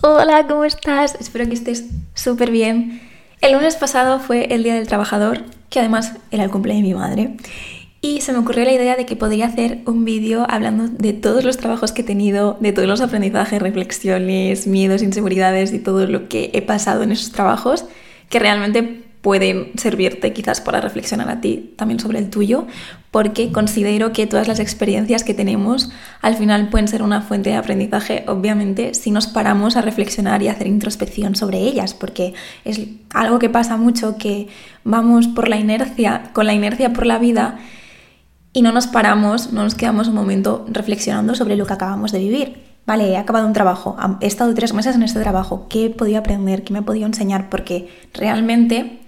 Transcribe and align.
Hola, 0.00 0.46
¿cómo 0.46 0.64
estás? 0.64 1.16
Espero 1.18 1.48
que 1.48 1.54
estés 1.54 1.86
súper 2.14 2.52
bien. 2.52 3.00
El 3.40 3.54
lunes 3.54 3.74
pasado 3.74 4.20
fue 4.20 4.54
el 4.54 4.62
Día 4.62 4.74
del 4.74 4.86
Trabajador, 4.86 5.42
que 5.70 5.80
además 5.80 6.12
era 6.30 6.44
el 6.44 6.50
cumple 6.50 6.74
de 6.74 6.82
mi 6.82 6.94
madre. 6.94 7.36
Y 8.00 8.20
se 8.20 8.32
me 8.32 8.38
ocurrió 8.38 8.64
la 8.64 8.72
idea 8.72 8.94
de 8.94 9.06
que 9.06 9.16
podría 9.16 9.46
hacer 9.46 9.80
un 9.86 10.04
vídeo 10.04 10.46
hablando 10.48 10.86
de 10.86 11.14
todos 11.14 11.42
los 11.42 11.56
trabajos 11.56 11.90
que 11.90 12.02
he 12.02 12.04
tenido, 12.04 12.56
de 12.60 12.72
todos 12.72 12.86
los 12.86 13.00
aprendizajes, 13.00 13.60
reflexiones, 13.60 14.68
miedos, 14.68 15.02
inseguridades 15.02 15.72
y 15.72 15.80
todo 15.80 16.06
lo 16.06 16.28
que 16.28 16.52
he 16.54 16.62
pasado 16.62 17.02
en 17.02 17.10
esos 17.10 17.32
trabajos, 17.32 17.84
que 18.28 18.38
realmente 18.38 19.02
pueden 19.20 19.72
servirte 19.76 20.32
quizás 20.32 20.60
para 20.60 20.80
reflexionar 20.80 21.28
a 21.28 21.40
ti 21.40 21.74
también 21.76 22.00
sobre 22.00 22.18
el 22.18 22.30
tuyo, 22.30 22.66
porque 23.10 23.50
considero 23.52 24.12
que 24.12 24.26
todas 24.26 24.48
las 24.48 24.60
experiencias 24.60 25.24
que 25.24 25.34
tenemos 25.34 25.90
al 26.20 26.36
final 26.36 26.68
pueden 26.68 26.88
ser 26.88 27.02
una 27.02 27.22
fuente 27.22 27.50
de 27.50 27.56
aprendizaje, 27.56 28.24
obviamente, 28.28 28.94
si 28.94 29.10
nos 29.10 29.26
paramos 29.26 29.76
a 29.76 29.82
reflexionar 29.82 30.42
y 30.42 30.48
hacer 30.48 30.66
introspección 30.66 31.34
sobre 31.34 31.58
ellas, 31.58 31.94
porque 31.94 32.34
es 32.64 32.80
algo 33.12 33.38
que 33.38 33.48
pasa 33.48 33.76
mucho, 33.76 34.16
que 34.18 34.48
vamos 34.84 35.26
por 35.26 35.48
la 35.48 35.56
inercia, 35.56 36.30
con 36.32 36.46
la 36.46 36.54
inercia 36.54 36.92
por 36.92 37.06
la 37.06 37.18
vida 37.18 37.58
y 38.52 38.62
no 38.62 38.72
nos 38.72 38.86
paramos, 38.86 39.52
no 39.52 39.64
nos 39.64 39.74
quedamos 39.74 40.08
un 40.08 40.14
momento 40.14 40.64
reflexionando 40.68 41.34
sobre 41.34 41.56
lo 41.56 41.66
que 41.66 41.72
acabamos 41.72 42.12
de 42.12 42.18
vivir. 42.18 42.68
Vale, 42.86 43.10
he 43.10 43.16
acabado 43.18 43.46
un 43.46 43.52
trabajo, 43.52 43.96
he 44.20 44.26
estado 44.26 44.54
tres 44.54 44.72
meses 44.72 44.96
en 44.96 45.02
este 45.02 45.20
trabajo, 45.20 45.66
¿qué 45.68 45.86
he 45.86 45.90
podido 45.90 46.18
aprender? 46.18 46.64
¿Qué 46.64 46.72
me 46.72 46.78
he 46.78 46.82
podido 46.82 47.06
enseñar? 47.06 47.50
Porque 47.50 47.88
realmente 48.14 49.00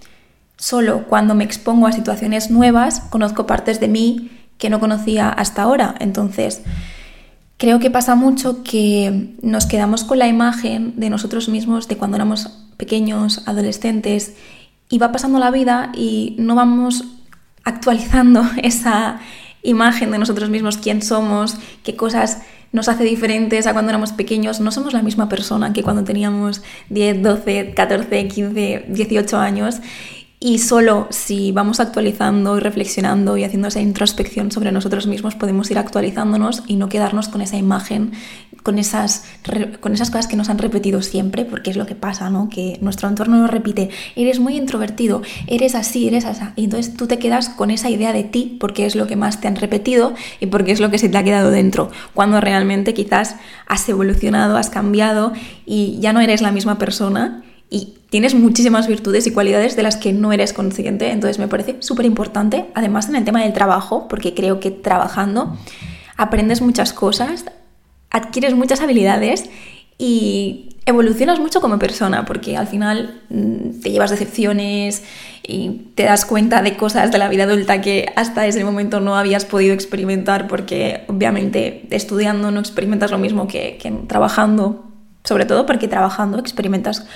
Solo 0.61 1.07
cuando 1.07 1.35
me 1.35 1.43
expongo 1.43 1.87
a 1.87 1.93
situaciones 1.93 2.51
nuevas 2.51 3.01
conozco 3.09 3.47
partes 3.47 3.81
de 3.81 3.89
mí 3.89 4.31
que 4.59 4.69
no 4.69 4.79
conocía 4.79 5.31
hasta 5.31 5.63
ahora. 5.63 5.95
Entonces, 6.01 6.61
creo 7.57 7.79
que 7.79 7.91
pasa 7.91 8.15
mucho 8.15 8.63
que 8.63 9.35
nos 9.41 9.65
quedamos 9.65 10.05
con 10.05 10.19
la 10.19 10.29
imagen 10.29 11.01
de 11.01 11.09
nosotros 11.09 11.49
mismos 11.49 11.89
de 11.89 11.97
cuando 11.97 12.19
éramos 12.19 12.51
pequeños, 12.77 13.43
adolescentes, 13.47 14.35
y 14.91 14.99
va 14.99 15.13
pasando 15.13 15.39
la 15.39 15.51
vida 15.51 15.93
y 15.95 16.37
no 16.39 16.55
vamos 16.57 17.05
actualizando 17.65 18.45
esa 18.63 19.19
imagen 19.63 20.11
de 20.11 20.19
nosotros 20.19 20.51
mismos, 20.51 20.77
quién 20.77 21.01
somos, 21.01 21.57
qué 21.85 21.97
cosas 21.97 22.43
nos 22.73 22.89
hace 22.89 23.05
diferentes 23.05 23.67
a 23.67 23.73
cuando 23.73 23.91
éramos 23.93 24.13
pequeños. 24.13 24.61
No 24.61 24.73
somos 24.73 24.93
la 24.93 25.01
misma 25.01 25.31
persona 25.31 25.73
que 25.73 25.83
cuando 25.83 26.05
teníamos 26.05 26.63
10, 26.91 27.23
12, 27.23 27.73
14, 27.75 28.29
15, 28.29 28.85
18 28.89 29.39
años. 29.39 29.81
Y 30.43 30.59
solo 30.59 31.07
si 31.11 31.53
vamos 31.53 31.81
actualizando 31.81 32.57
y 32.57 32.61
reflexionando 32.61 33.37
y 33.37 33.45
haciendo 33.45 33.69
esa 33.69 33.83
introspección 33.83 34.51
sobre 34.51 34.73
nosotros 34.73 35.07
mismos 35.07 35.35
podemos 35.35 35.71
ir 35.71 35.77
actualizándonos 35.77 36.63
y 36.67 36.77
no 36.77 36.89
quedarnos 36.89 37.29
con 37.29 37.43
esa 37.43 37.59
imagen, 37.59 38.13
con 38.63 38.79
esas, 38.79 39.27
con 39.81 39.93
esas 39.93 40.09
cosas 40.09 40.29
que 40.29 40.37
nos 40.37 40.49
han 40.49 40.57
repetido 40.57 41.03
siempre, 41.03 41.45
porque 41.45 41.69
es 41.69 41.77
lo 41.77 41.85
que 41.85 41.95
pasa, 41.95 42.31
¿no? 42.31 42.49
Que 42.49 42.79
nuestro 42.81 43.07
entorno 43.11 43.37
nos 43.37 43.51
repite, 43.51 43.91
eres 44.17 44.41
muy 44.41 44.57
introvertido, 44.57 45.21
eres 45.47 45.75
así, 45.75 46.09
eres 46.09 46.25
así. 46.25 46.41
Y 46.57 46.65
entonces 46.65 46.97
tú 46.97 47.07
te 47.07 47.19
quedas 47.19 47.51
con 47.51 47.71
esa 47.71 47.91
idea 47.91 48.15
de 48.15 48.25
ti 48.25 48.57
porque 48.59 48.87
es 48.87 48.97
lo 48.97 49.07
que 49.07 49.17
más 49.17 49.43
te 49.43 49.49
han 49.49 49.57
repetido 49.57 50.15
y 50.41 50.47
porque 50.47 50.73
es 50.73 50.81
lo 50.81 50.91
que 50.91 50.97
se 50.97 51.11
te 51.11 51.19
ha 51.19 51.23
quedado 51.23 51.51
dentro, 51.51 51.91
cuando 52.15 52.41
realmente 52.41 52.95
quizás 52.95 53.37
has 53.67 53.87
evolucionado, 53.91 54.57
has 54.57 54.71
cambiado 54.71 55.35
y 55.67 55.99
ya 56.01 56.15
no 56.15 56.21
eres 56.21 56.41
la 56.41 56.51
misma 56.51 56.79
persona 56.79 57.43
y 57.69 58.00
tienes 58.11 58.35
muchísimas 58.35 58.89
virtudes 58.89 59.27
y 59.27 59.33
cualidades 59.33 59.77
de 59.77 59.83
las 59.83 59.97
que 59.97 60.13
no 60.13 60.33
eres 60.33 60.53
consciente. 60.53 61.11
Entonces 61.11 61.39
me 61.39 61.49
parece 61.49 61.77
súper 61.79 62.05
importante, 62.05 62.67
además 62.75 63.09
en 63.09 63.17
el 63.17 63.25
tema 63.25 63.43
del 63.43 63.53
trabajo, 63.53 64.09
porque 64.09 64.35
creo 64.35 64.61
que 64.61 64.71
trabajando 64.71 65.57
aprendes 66.17 66.61
muchas 66.61 66.93
cosas, 66.93 67.47
adquieres 68.11 68.55
muchas 68.55 68.81
habilidades 68.81 69.49
y 69.97 70.77
evolucionas 70.87 71.39
mucho 71.39 71.61
como 71.61 71.79
persona, 71.79 72.25
porque 72.25 72.57
al 72.57 72.67
final 72.67 73.23
mm, 73.31 73.81
te 73.81 73.91
llevas 73.91 74.11
decepciones 74.11 75.05
y 75.47 75.93
te 75.95 76.03
das 76.03 76.25
cuenta 76.25 76.63
de 76.63 76.77
cosas 76.77 77.13
de 77.13 77.19
la 77.19 77.29
vida 77.29 77.45
adulta 77.45 77.81
que 77.81 78.13
hasta 78.17 78.47
ese 78.47 78.65
momento 78.65 79.01
no 79.01 79.17
habías 79.17 79.45
podido 79.45 79.73
experimentar, 79.73 80.49
porque 80.49 81.05
obviamente 81.07 81.87
estudiando 81.91 82.51
no 82.51 82.61
experimentas 82.61 83.11
lo 83.13 83.19
mismo 83.19 83.47
que, 83.47 83.79
que 83.81 83.91
trabajando, 84.09 84.90
sobre 85.25 85.45
todo 85.45 85.67
porque 85.67 85.89
trabajando 85.89 86.39
experimentas 86.39 87.07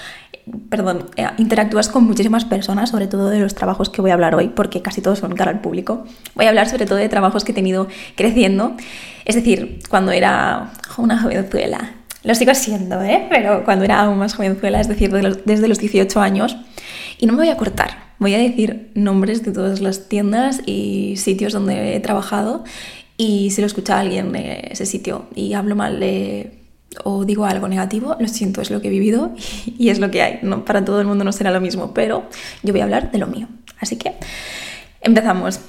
perdón, 0.69 1.11
eh, 1.17 1.27
interactúas 1.39 1.89
con 1.89 2.05
muchísimas 2.05 2.45
personas, 2.45 2.91
sobre 2.91 3.07
todo 3.07 3.31
de 3.31 3.39
los 3.39 3.55
trabajos 3.55 3.89
que 3.89 4.01
voy 4.01 4.11
a 4.11 4.15
hablar 4.15 4.35
hoy, 4.35 4.49
porque 4.49 4.83
casi 4.83 5.01
todos 5.01 5.21
son 5.21 5.35
cara 5.35 5.51
al 5.51 5.61
público. 5.61 6.05
Voy 6.35 6.47
a 6.47 6.51
hablar 6.51 6.69
sobre 6.69 6.87
todo 6.87 6.99
de 6.99 7.09
trabajos 7.09 7.45
que 7.45 7.53
he 7.53 7.55
tenido 7.55 7.89
creciendo, 8.15 8.77
es 9.25 9.35
decir, 9.35 9.81
cuando 9.89 10.13
era 10.13 10.73
una 10.99 11.21
jovenzuela. 11.21 11.95
Lo 12.25 12.35
sigo 12.35 12.55
siendo, 12.55 13.03
¿eh? 13.03 13.27
Pero 13.31 13.65
cuando 13.65 13.85
era 13.85 14.01
aún 14.01 14.19
más 14.19 14.35
jovenzuela, 14.35 14.81
es 14.81 14.89
decir, 14.89 15.11
desde 15.11 15.69
los 15.69 15.79
18 15.79 16.21
años. 16.21 16.57
Y 17.19 17.27
no 17.27 17.35
me 17.35 17.41
voy 17.41 17.49
a 17.49 17.57
cortar, 17.57 18.05
voy 18.19 18.35
a 18.35 18.39
decir 18.39 18.91
nombres 18.95 19.45
de 19.45 19.53
todas 19.53 19.81
las 19.81 20.09
tiendas 20.09 20.61
y 20.67 21.17
sitios 21.17 21.53
donde 21.53 21.95
he 21.95 22.01
trabajado 22.01 22.65
y 23.17 23.51
si 23.51 23.61
lo 23.61 23.67
escucha 23.67 24.01
alguien 24.01 24.33
de 24.33 24.69
ese 24.71 24.87
sitio 24.87 25.27
y 25.35 25.55
hablo 25.55 25.77
mal 25.77 26.01
de 26.01 26.64
o 27.03 27.25
digo 27.25 27.45
algo 27.45 27.69
negativo, 27.69 28.17
lo 28.19 28.29
siento, 28.29 28.61
es 28.61 28.71
lo 28.71 28.81
que 28.81 28.89
he 28.89 28.91
vivido 28.91 29.33
y 29.79 29.89
es 29.89 29.99
lo 29.99 30.11
que 30.11 30.23
hay. 30.23 30.39
No, 30.43 30.65
para 30.65 30.85
todo 30.85 31.01
el 31.01 31.07
mundo 31.07 31.25
no 31.25 31.33
será 31.33 31.51
lo 31.51 31.61
mismo, 31.61 31.93
pero 31.95 32.25
yo 32.63 32.73
voy 32.73 32.81
a 32.81 32.85
hablar 32.85 33.11
de 33.11 33.19
lo 33.19 33.27
mío. 33.27 33.49
Así 33.81 33.97
que 33.97 34.13
empezamos. 35.01 35.61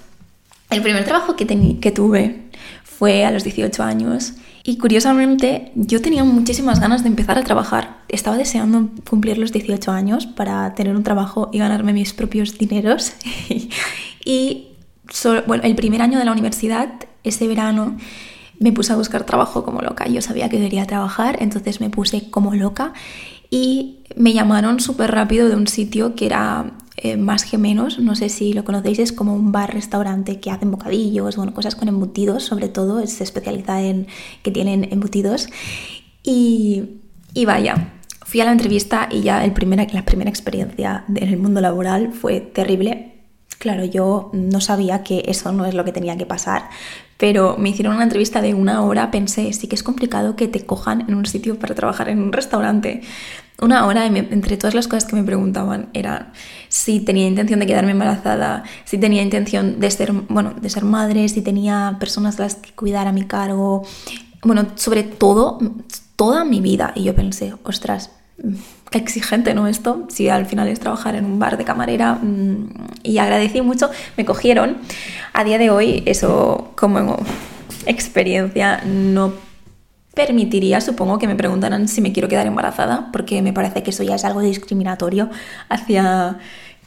El 0.69 0.81
primer 0.81 1.05
trabajo 1.05 1.35
que, 1.35 1.45
tuve 1.91 2.41
fue 2.83 3.23
a 3.23 3.31
los 3.31 3.43
18 3.43 3.83
años 3.83 4.33
y 4.63 4.77
curiosamente 4.77 5.71
yo 5.75 6.01
tenía 6.01 6.23
muchísimas 6.23 6.79
ganas 6.79 7.03
de 7.03 7.09
empezar 7.09 7.37
a 7.37 7.43
trabajar. 7.43 7.97
Estaba 8.07 8.35
deseando 8.35 8.89
cumplir 9.07 9.37
los 9.37 9.51
18 9.51 9.91
años 9.91 10.25
para 10.25 10.73
tener 10.73 10.95
un 10.95 11.03
trabajo 11.03 11.49
y 11.53 11.59
ganarme 11.59 11.93
mis 11.93 12.13
propios 12.13 12.57
dineros. 12.57 13.13
y 14.25 14.69
bueno, 15.45 15.63
el 15.63 15.75
primer 15.75 16.01
año 16.01 16.17
de 16.17 16.25
la 16.25 16.31
universidad, 16.31 16.89
ese 17.23 17.47
verano, 17.47 17.97
me 18.59 18.71
puse 18.71 18.93
a 18.93 18.95
buscar 18.95 19.25
trabajo 19.25 19.63
como 19.63 19.81
loca. 19.81 20.07
Yo 20.07 20.21
sabía 20.21 20.49
que 20.49 20.57
quería 20.57 20.85
trabajar, 20.85 21.37
entonces 21.39 21.81
me 21.81 21.89
puse 21.89 22.29
como 22.29 22.53
loca 22.53 22.93
y 23.49 23.99
me 24.15 24.33
llamaron 24.33 24.79
súper 24.79 25.11
rápido 25.11 25.49
de 25.49 25.55
un 25.55 25.67
sitio 25.67 26.15
que 26.15 26.25
era 26.25 26.73
eh, 26.97 27.17
más 27.17 27.43
que 27.43 27.57
menos, 27.57 27.99
no 27.99 28.15
sé 28.15 28.29
si 28.29 28.53
lo 28.53 28.63
conocéis, 28.63 28.99
es 28.99 29.11
como 29.11 29.35
un 29.35 29.51
bar-restaurante 29.51 30.39
que 30.39 30.49
hacen 30.49 30.71
bocadillos, 30.71 31.35
bueno, 31.35 31.53
cosas 31.53 31.75
con 31.75 31.89
embutidos, 31.89 32.43
sobre 32.43 32.69
todo, 32.69 33.05
se 33.05 33.23
especializa 33.23 33.81
en 33.81 34.07
que 34.43 34.51
tienen 34.51 34.87
embutidos. 34.91 35.49
Y, 36.23 37.01
y 37.33 37.45
vaya, 37.45 37.93
fui 38.25 38.39
a 38.39 38.45
la 38.45 38.53
entrevista 38.53 39.09
y 39.11 39.21
ya 39.21 39.43
el 39.43 39.51
primer, 39.51 39.93
la 39.93 40.05
primera 40.05 40.29
experiencia 40.29 41.03
en 41.13 41.27
el 41.27 41.37
mundo 41.37 41.59
laboral 41.59 42.13
fue 42.13 42.39
terrible. 42.39 43.23
Claro, 43.59 43.83
yo 43.85 44.29
no 44.33 44.61
sabía 44.61 45.03
que 45.03 45.23
eso 45.27 45.51
no 45.51 45.65
es 45.65 45.73
lo 45.73 45.85
que 45.85 45.91
tenía 45.91 46.17
que 46.17 46.25
pasar, 46.25 46.69
pero 47.17 47.55
me 47.57 47.69
hicieron 47.69 47.95
una 47.95 48.03
entrevista 48.03 48.41
de 48.41 48.53
una 48.53 48.81
hora, 48.81 49.11
pensé, 49.11 49.51
sí 49.53 49.67
que 49.67 49.75
es 49.75 49.83
complicado 49.83 50.35
que 50.35 50.47
te 50.47 50.65
cojan 50.65 51.01
en 51.07 51.15
un 51.15 51.25
sitio 51.25 51.57
para 51.57 51.75
trabajar 51.75 52.09
en 52.09 52.21
un 52.21 52.33
restaurante. 52.33 53.01
Una 53.61 53.85
hora, 53.85 54.05
y 54.05 54.17
entre 54.17 54.57
todas 54.57 54.75
las 54.75 54.89
cosas 54.89 55.05
que 55.05 55.15
me 55.15 55.23
preguntaban 55.23 55.89
era 55.93 56.33
si 56.67 56.99
tenía 56.99 57.25
intención 57.25 57.61
de 57.61 57.65
quedarme 57.65 57.91
embarazada, 57.91 58.63
si 58.83 58.97
tenía 58.97 59.21
intención 59.21 59.79
de 59.79 59.89
ser, 59.91 60.11
bueno, 60.11 60.53
de 60.59 60.69
ser 60.69 60.83
madre, 60.83 61.29
si 61.29 61.41
tenía 61.41 61.95
personas 61.97 62.37
a 62.39 62.43
las 62.43 62.55
que 62.55 62.73
cuidar 62.73 63.07
a 63.07 63.13
mi 63.13 63.23
cargo, 63.23 63.83
bueno, 64.43 64.67
sobre 64.75 65.03
todo, 65.03 65.59
toda 66.17 66.43
mi 66.43 66.59
vida. 66.59 66.91
Y 66.95 67.03
yo 67.03 67.15
pensé, 67.15 67.53
ostras, 67.63 68.11
qué 68.89 68.97
exigente, 68.97 69.53
¿no? 69.53 69.67
Esto, 69.67 70.05
si 70.09 70.29
al 70.29 70.45
final 70.45 70.67
es 70.67 70.79
trabajar 70.79 71.15
en 71.15 71.25
un 71.25 71.39
bar 71.39 71.57
de 71.57 71.63
camarera 71.63 72.15
mm, 72.15 72.67
y 73.03 73.17
agradecí 73.17 73.61
mucho, 73.61 73.89
me 74.17 74.25
cogieron. 74.25 74.77
A 75.33 75.43
día 75.43 75.57
de 75.57 75.69
hoy 75.69 76.03
eso 76.05 76.71
como 76.75 77.17
experiencia 77.85 78.81
no 78.85 79.33
permitiría, 80.13 80.79
supongo, 80.79 81.19
que 81.19 81.27
me 81.27 81.35
preguntaran 81.35 81.87
si 81.87 82.01
me 82.01 82.13
quiero 82.13 82.29
quedar 82.29 82.47
embarazada, 82.47 83.09
porque 83.11 83.41
me 83.41 83.51
parece 83.51 83.83
que 83.83 83.91
eso 83.91 84.01
ya 84.01 84.15
es 84.15 84.23
algo 84.23 84.39
discriminatorio 84.39 85.29
hacia 85.67 86.39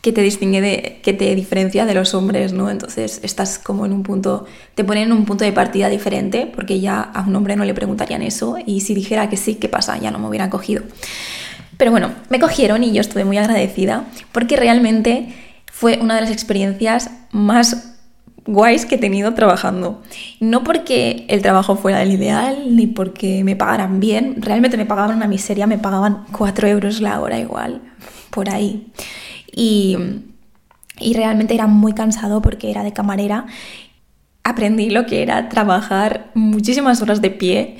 que 0.08 0.14
te 0.14 0.22
distingue 0.22 0.62
de, 0.62 1.00
que 1.02 1.12
te 1.12 1.34
diferencia 1.34 1.84
de 1.84 1.92
los 1.92 2.14
hombres, 2.14 2.54
¿no? 2.54 2.70
Entonces 2.70 3.20
estás 3.22 3.58
como 3.58 3.84
en 3.84 3.92
un 3.92 4.02
punto, 4.02 4.46
te 4.74 4.82
ponen 4.82 5.04
en 5.04 5.12
un 5.12 5.26
punto 5.26 5.44
de 5.44 5.52
partida 5.52 5.90
diferente, 5.90 6.50
porque 6.54 6.80
ya 6.80 7.02
a 7.02 7.20
un 7.28 7.36
hombre 7.36 7.56
no 7.56 7.66
le 7.66 7.74
preguntarían 7.74 8.22
eso, 8.22 8.56
y 8.64 8.80
si 8.80 8.94
dijera 8.94 9.28
que 9.28 9.36
sí, 9.36 9.56
¿qué 9.56 9.68
pasa? 9.68 9.98
Ya 9.98 10.10
no 10.10 10.18
me 10.18 10.26
hubieran 10.26 10.48
cogido. 10.48 10.82
Pero 11.76 11.90
bueno, 11.90 12.12
me 12.30 12.40
cogieron 12.40 12.82
y 12.84 12.92
yo 12.92 13.02
estuve 13.02 13.26
muy 13.26 13.36
agradecida, 13.36 14.04
porque 14.32 14.56
realmente 14.56 15.34
fue 15.70 15.98
una 16.00 16.14
de 16.14 16.22
las 16.22 16.30
experiencias 16.30 17.10
más 17.30 17.96
guays 18.46 18.86
que 18.86 18.94
he 18.94 18.98
tenido 18.98 19.34
trabajando. 19.34 20.00
No 20.40 20.64
porque 20.64 21.26
el 21.28 21.42
trabajo 21.42 21.76
fuera 21.76 22.02
el 22.02 22.12
ideal, 22.12 22.74
ni 22.74 22.86
porque 22.86 23.44
me 23.44 23.56
pagaran 23.56 24.00
bien, 24.00 24.36
realmente 24.40 24.78
me 24.78 24.86
pagaban 24.86 25.14
una 25.14 25.28
miseria, 25.28 25.66
me 25.66 25.76
pagaban 25.76 26.24
4 26.32 26.66
euros 26.66 27.02
la 27.02 27.20
hora 27.20 27.38
igual, 27.38 27.82
por 28.30 28.48
ahí. 28.48 28.90
Y, 29.58 29.96
realmente 31.14 31.54
era 31.54 31.66
muy 31.66 31.92
cansado 31.92 32.40
porque 32.42 32.70
era 32.70 32.82
de 32.82 32.92
camarera. 32.92 33.46
Aprendí 34.44 34.90
lo 34.90 35.06
que 35.06 35.22
era 35.22 35.48
trabajar 35.48 36.30
muchísimas 36.34 37.02
horas 37.02 37.20
de 37.20 37.30
pie 37.30 37.78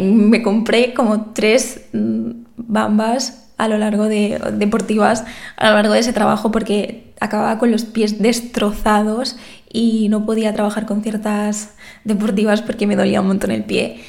me 0.00 0.42
compré 0.42 0.92
como 0.94 1.32
tres 1.32 1.88
mm, 1.92 2.30
bambas 2.56 3.48
a 3.58 3.68
lo 3.68 3.78
largo 3.78 4.04
de 4.04 4.40
deportivas 4.54 5.24
a 5.56 5.68
lo 5.68 5.74
largo 5.74 5.92
de 5.92 6.00
ese 6.00 6.12
trabajo 6.12 6.50
porque 6.50 7.12
acababa 7.20 7.58
con 7.58 7.70
los 7.70 7.84
pies 7.84 8.20
destrozados 8.20 9.36
y 9.72 10.08
no 10.08 10.24
podía 10.26 10.52
trabajar 10.52 10.86
con 10.86 11.02
ciertas 11.02 11.74
deportivas 12.04 12.62
porque 12.62 12.86
me 12.86 12.96
dolía 12.96 13.20
un 13.20 13.28
montón 13.28 13.50
el 13.50 13.64
pie. 13.64 14.00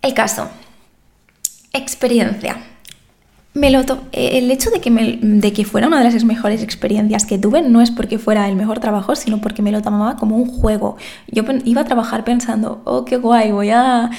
El 0.00 0.14
caso, 0.14 0.48
experiencia. 1.72 2.71
Me 3.54 3.70
lo 3.70 3.80
el 4.12 4.50
hecho 4.50 4.70
de 4.70 4.80
que, 4.80 4.90
de 4.90 5.52
que 5.52 5.64
fuera 5.66 5.86
una 5.86 5.98
de 5.98 6.10
las 6.10 6.24
mejores 6.24 6.62
experiencias 6.62 7.26
que 7.26 7.36
tuve 7.36 7.60
no 7.60 7.82
es 7.82 7.90
porque 7.90 8.18
fuera 8.18 8.48
el 8.48 8.56
mejor 8.56 8.80
trabajo, 8.80 9.14
sino 9.14 9.42
porque 9.42 9.60
me 9.60 9.72
lo 9.72 9.82
tomaba 9.82 10.16
como 10.16 10.36
un 10.36 10.46
juego. 10.46 10.96
Yo 11.28 11.44
iba 11.64 11.82
a 11.82 11.84
trabajar 11.84 12.24
pensando, 12.24 12.80
oh, 12.84 13.04
qué 13.04 13.18
guay, 13.18 13.52
voy 13.52 13.68
a 13.70 14.10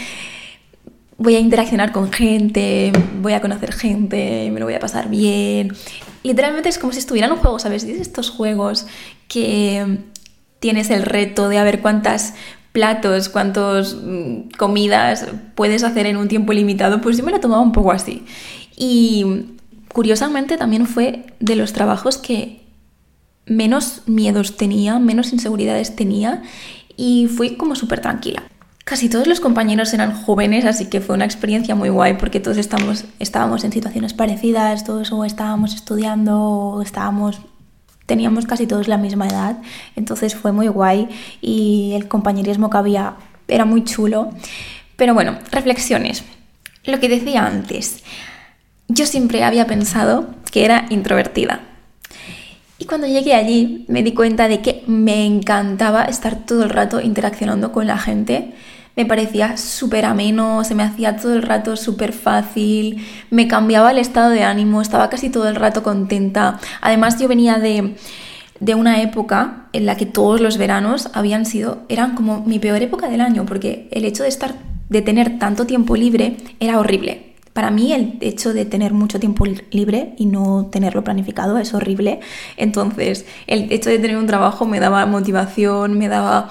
voy 1.17 1.35
a 1.35 1.39
interaccionar 1.39 1.91
con 1.91 2.11
gente, 2.11 2.91
voy 3.21 3.33
a 3.33 3.41
conocer 3.41 3.71
gente, 3.71 4.49
me 4.51 4.59
lo 4.59 4.65
voy 4.65 4.75
a 4.75 4.79
pasar 4.79 5.09
bien. 5.09 5.73
Literalmente 6.21 6.69
es 6.69 6.77
como 6.77 6.93
si 6.93 6.99
estuviera 6.99 7.27
en 7.27 7.33
un 7.33 7.39
juego, 7.39 7.59
¿sabes? 7.59 7.83
Estos 7.85 8.29
juegos 8.29 8.87
que 9.27 9.99
tienes 10.59 10.89
el 10.89 11.03
reto 11.03 11.49
de 11.49 11.57
a 11.57 11.63
ver 11.63 11.81
cuántas 11.81 12.35
platos, 12.71 13.29
cuántas 13.29 13.95
mm, 13.95 14.49
comidas 14.57 15.27
puedes 15.55 15.83
hacer 15.83 16.07
en 16.07 16.17
un 16.17 16.27
tiempo 16.27 16.53
limitado, 16.53 17.01
pues 17.01 17.17
yo 17.17 17.23
me 17.23 17.31
lo 17.31 17.39
tomaba 17.39 17.61
un 17.61 17.71
poco 17.71 17.91
así. 17.91 18.25
Y 18.75 19.57
curiosamente 19.93 20.57
también 20.57 20.87
fue 20.87 21.25
de 21.39 21.55
los 21.55 21.73
trabajos 21.73 22.17
que 22.17 22.63
menos 23.45 24.01
miedos 24.07 24.57
tenía, 24.57 24.99
menos 24.99 25.33
inseguridades 25.33 25.95
tenía 25.95 26.43
y 26.95 27.27
fui 27.27 27.55
como 27.55 27.75
súper 27.75 28.01
tranquila. 28.01 28.43
Casi 28.85 29.07
todos 29.07 29.27
los 29.27 29.39
compañeros 29.39 29.93
eran 29.93 30.13
jóvenes, 30.13 30.65
así 30.65 30.87
que 30.89 30.99
fue 30.99 31.15
una 31.15 31.25
experiencia 31.25 31.73
muy 31.73 31.89
guay 31.89 32.15
porque 32.17 32.39
todos 32.41 32.57
estábamos 32.57 33.63
en 33.63 33.71
situaciones 33.71 34.13
parecidas, 34.13 34.83
todos 34.83 35.11
o 35.11 35.23
estábamos 35.23 35.73
estudiando 35.73 36.39
o 36.41 36.81
estábamos 36.81 37.39
teníamos 38.05 38.45
casi 38.45 38.67
todos 38.67 38.89
la 38.89 38.97
misma 38.97 39.27
edad, 39.27 39.61
entonces 39.95 40.35
fue 40.35 40.51
muy 40.51 40.67
guay 40.67 41.07
y 41.39 41.93
el 41.93 42.09
compañerismo 42.09 42.69
que 42.69 42.77
había 42.77 43.15
era 43.47 43.63
muy 43.63 43.85
chulo. 43.85 44.31
Pero 44.97 45.13
bueno, 45.13 45.39
reflexiones. 45.51 46.23
Lo 46.83 46.99
que 46.99 47.07
decía 47.07 47.45
antes, 47.45 48.03
yo 48.93 49.05
siempre 49.05 49.43
había 49.43 49.67
pensado 49.67 50.27
que 50.51 50.65
era 50.65 50.85
introvertida. 50.89 51.61
Y 52.77 52.85
cuando 52.85 53.07
llegué 53.07 53.33
allí 53.33 53.85
me 53.87 54.03
di 54.03 54.13
cuenta 54.13 54.47
de 54.47 54.61
que 54.61 54.83
me 54.87 55.25
encantaba 55.25 56.03
estar 56.03 56.45
todo 56.45 56.63
el 56.63 56.69
rato 56.69 57.01
interaccionando 57.01 57.71
con 57.71 57.87
la 57.87 57.97
gente 57.97 58.53
me 58.95 59.05
parecía 59.05 59.57
súper 59.57 60.05
ameno, 60.05 60.63
se 60.63 60.75
me 60.75 60.83
hacía 60.83 61.17
todo 61.17 61.33
el 61.33 61.41
rato 61.41 61.75
súper 61.75 62.13
fácil, 62.13 63.03
me 63.31 63.47
cambiaba 63.47 63.91
el 63.91 63.97
estado 63.97 64.29
de 64.29 64.43
ánimo, 64.43 64.81
estaba 64.81 65.09
casi 65.09 65.29
todo 65.29 65.47
el 65.47 65.55
rato 65.55 65.81
contenta. 65.81 66.59
Además 66.81 67.19
yo 67.19 67.27
venía 67.27 67.57
de, 67.57 67.95
de 68.59 68.75
una 68.75 69.01
época 69.01 69.67
en 69.73 69.87
la 69.87 69.97
que 69.97 70.05
todos 70.05 70.41
los 70.41 70.57
veranos 70.57 71.09
habían 71.13 71.45
sido, 71.45 71.79
eran 71.89 72.15
como 72.15 72.41
mi 72.41 72.59
peor 72.59 72.81
época 72.83 73.09
del 73.09 73.21
año, 73.21 73.45
porque 73.45 73.87
el 73.91 74.05
hecho 74.05 74.23
de 74.23 74.29
estar, 74.29 74.53
de 74.89 75.01
tener 75.01 75.39
tanto 75.39 75.65
tiempo 75.65 75.95
libre 75.95 76.37
era 76.59 76.77
horrible. 76.77 77.32
Para 77.53 77.69
mí 77.69 77.93
el 77.93 78.17
hecho 78.21 78.53
de 78.53 78.65
tener 78.65 78.93
mucho 78.93 79.19
tiempo 79.19 79.45
libre 79.71 80.15
y 80.17 80.25
no 80.25 80.67
tenerlo 80.71 81.03
planificado 81.03 81.57
es 81.59 81.73
horrible. 81.73 82.19
Entonces, 82.57 83.25
el 83.45 83.71
hecho 83.71 83.91
de 83.91 83.99
tener 83.99 84.17
un 84.17 84.25
trabajo 84.25 84.65
me 84.65 84.79
daba 84.79 85.05
motivación, 85.05 85.97
me 85.97 86.09
daba 86.09 86.49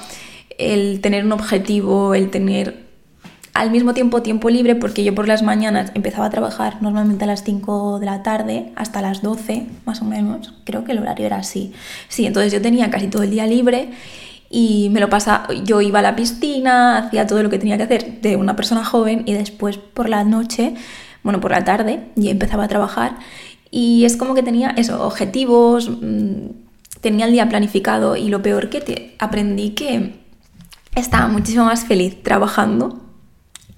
el 0.58 1.00
tener 1.00 1.24
un 1.24 1.32
objetivo, 1.32 2.14
el 2.14 2.30
tener 2.30 2.82
al 3.54 3.70
mismo 3.70 3.92
tiempo 3.92 4.22
tiempo 4.22 4.48
libre, 4.48 4.76
porque 4.76 5.04
yo 5.04 5.14
por 5.14 5.28
las 5.28 5.42
mañanas 5.42 5.92
empezaba 5.94 6.26
a 6.26 6.30
trabajar 6.30 6.80
normalmente 6.80 7.24
a 7.24 7.26
las 7.26 7.44
5 7.44 7.98
de 7.98 8.06
la 8.06 8.22
tarde 8.22 8.72
hasta 8.76 9.02
las 9.02 9.22
12, 9.22 9.66
más 9.84 10.00
o 10.00 10.04
menos, 10.06 10.54
creo 10.64 10.84
que 10.84 10.92
el 10.92 11.00
horario 11.00 11.26
era 11.26 11.36
así. 11.36 11.72
Sí, 12.08 12.24
entonces 12.24 12.52
yo 12.52 12.62
tenía 12.62 12.90
casi 12.90 13.08
todo 13.08 13.22
el 13.24 13.30
día 13.30 13.46
libre 13.46 13.90
y 14.52 14.90
me 14.90 15.00
lo 15.00 15.08
pasaba, 15.08 15.48
yo 15.64 15.80
iba 15.80 16.00
a 16.00 16.02
la 16.02 16.14
piscina, 16.14 16.98
hacía 16.98 17.26
todo 17.26 17.42
lo 17.42 17.48
que 17.50 17.58
tenía 17.58 17.78
que 17.78 17.84
hacer 17.84 18.20
de 18.20 18.36
una 18.36 18.54
persona 18.54 18.84
joven 18.84 19.22
y 19.24 19.32
después 19.32 19.78
por 19.78 20.10
la 20.10 20.22
noche, 20.24 20.74
bueno, 21.22 21.40
por 21.40 21.50
la 21.50 21.64
tarde, 21.64 22.10
y 22.14 22.28
empezaba 22.28 22.64
a 22.64 22.68
trabajar 22.68 23.16
y 23.72 24.04
es 24.04 24.18
como 24.18 24.34
que 24.34 24.42
tenía 24.42 24.70
esos 24.76 25.00
objetivos, 25.00 25.88
mm, 25.88 26.50
tenía 27.00 27.24
el 27.24 27.32
día 27.32 27.48
planificado 27.48 28.14
y 28.16 28.28
lo 28.28 28.42
peor 28.42 28.68
que 28.68 28.82
te 28.82 29.16
aprendí 29.18 29.70
que 29.70 30.20
estaba 30.94 31.26
muchísimo 31.26 31.64
más 31.64 31.86
feliz 31.86 32.22
trabajando 32.22 33.00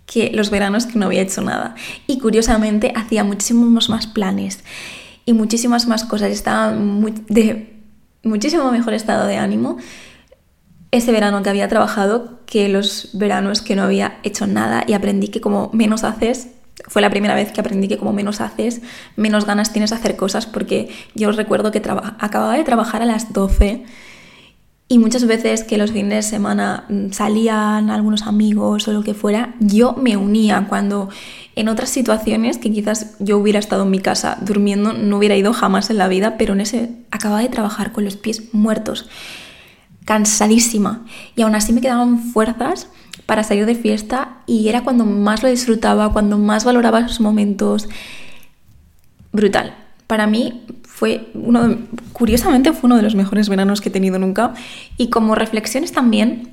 que 0.05 0.33
los 0.35 0.51
veranos 0.51 0.87
que 0.87 0.99
no 0.99 1.07
había 1.07 1.23
hecho 1.23 1.41
nada. 1.43 1.77
Y 2.09 2.19
curiosamente 2.19 2.93
hacía 2.97 3.23
muchísimos 3.23 3.89
más 3.89 4.09
planes 4.09 4.65
y 5.25 5.33
muchísimas 5.33 5.87
más 5.87 6.05
cosas. 6.05 6.33
Estaba 6.33 6.73
de 6.73 7.81
muchísimo 8.25 8.71
mejor 8.73 8.95
estado 8.95 9.27
de 9.27 9.37
ánimo 9.37 9.79
ese 10.97 11.11
verano 11.11 11.43
que 11.43 11.51
había 11.51 11.69
trabajado 11.69 12.39
que 12.47 12.69
los 12.69 13.11
veranos 13.15 13.63
que 13.63 13.75
no 13.75 13.83
había 13.83 14.19
hecho 14.23 14.47
nada 14.47 14.85
y 14.87 14.93
aprendí 14.93 15.29
que 15.29 15.41
como 15.41 15.71
menos 15.73 16.05
haces, 16.05 16.49
fue 16.87 17.03
la 17.03 17.11
primera 17.11 17.35
vez 17.35 17.51
que 17.51 17.61
aprendí 17.61 17.89
que 17.89 17.99
como 17.99 18.13
menos 18.13 18.41
haces, 18.41 18.81
menos 19.17 19.45
ganas 19.45 19.73
tienes 19.73 19.91
de 19.91 19.97
hacer 19.97 20.17
cosas 20.17 20.47
porque 20.47 20.91
yo 21.15 21.33
recuerdo 21.33 21.73
que 21.73 21.79
acababa 21.79 22.57
de 22.57 22.63
trabajar 22.63 23.03
a 23.03 23.07
las 23.07 23.33
12 23.33 23.85
y 24.87 24.99
muchas 24.99 25.27
veces 25.27 25.65
que 25.65 25.79
los 25.79 25.91
fines 25.91 26.27
de 26.27 26.31
semana 26.31 26.85
mm, 26.89 27.11
salían 27.11 27.91
algunos 27.91 28.23
amigos 28.23 28.87
o 28.87 28.93
lo 28.93 29.03
que 29.03 29.15
fuera, 29.15 29.55
yo 29.59 29.95
me 29.95 30.17
unía 30.17 30.67
cuando 30.69 31.09
en 31.57 31.69
otras 31.69 31.91
situaciones 31.91 32.59
que 32.59 32.71
quizás 32.71 33.17
yo 33.19 33.39
hubiera 33.39 33.59
estado 33.59 33.83
en 33.83 33.91
mi 33.91 33.99
casa 33.99 34.39
durmiendo, 34.43 34.93
no 34.93 35.17
hubiera 35.17 35.37
ido 35.37 35.53
jamás 35.53 35.91
en 35.91 35.99
la 35.99 36.07
vida, 36.07 36.37
pero 36.37 36.53
en 36.53 36.61
ese 36.61 36.91
acababa 37.11 37.41
de 37.41 37.49
trabajar 37.49 37.91
con 37.91 38.05
los 38.05 38.17
pies 38.17 38.53
muertos, 38.53 39.09
cansadísima. 40.05 41.05
Y 41.37 41.43
aún 41.43 41.55
así 41.55 41.73
me 41.73 41.81
quedaban 41.81 42.19
fuerzas 42.19 42.89
para 43.27 43.43
salir 43.43 43.67
de 43.67 43.75
fiesta 43.75 44.39
y 44.47 44.69
era 44.69 44.83
cuando 44.83 45.05
más 45.05 45.43
lo 45.43 45.49
disfrutaba, 45.49 46.13
cuando 46.13 46.39
más 46.39 46.65
valoraba 46.65 47.01
esos 47.01 47.21
momentos. 47.21 47.89
Brutal. 49.33 49.75
Para 50.07 50.27
mí 50.27 50.63
fue 50.83 51.31
uno, 51.35 51.79
curiosamente 52.13 52.73
fue 52.73 52.89
uno 52.89 52.97
de 52.97 53.03
los 53.03 53.15
mejores 53.15 53.49
veranos 53.49 53.81
que 53.81 53.89
he 53.89 53.93
tenido 53.93 54.19
nunca. 54.19 54.55
Y 54.97 55.09
como 55.09 55.35
reflexiones 55.35 55.93
también, 55.93 56.51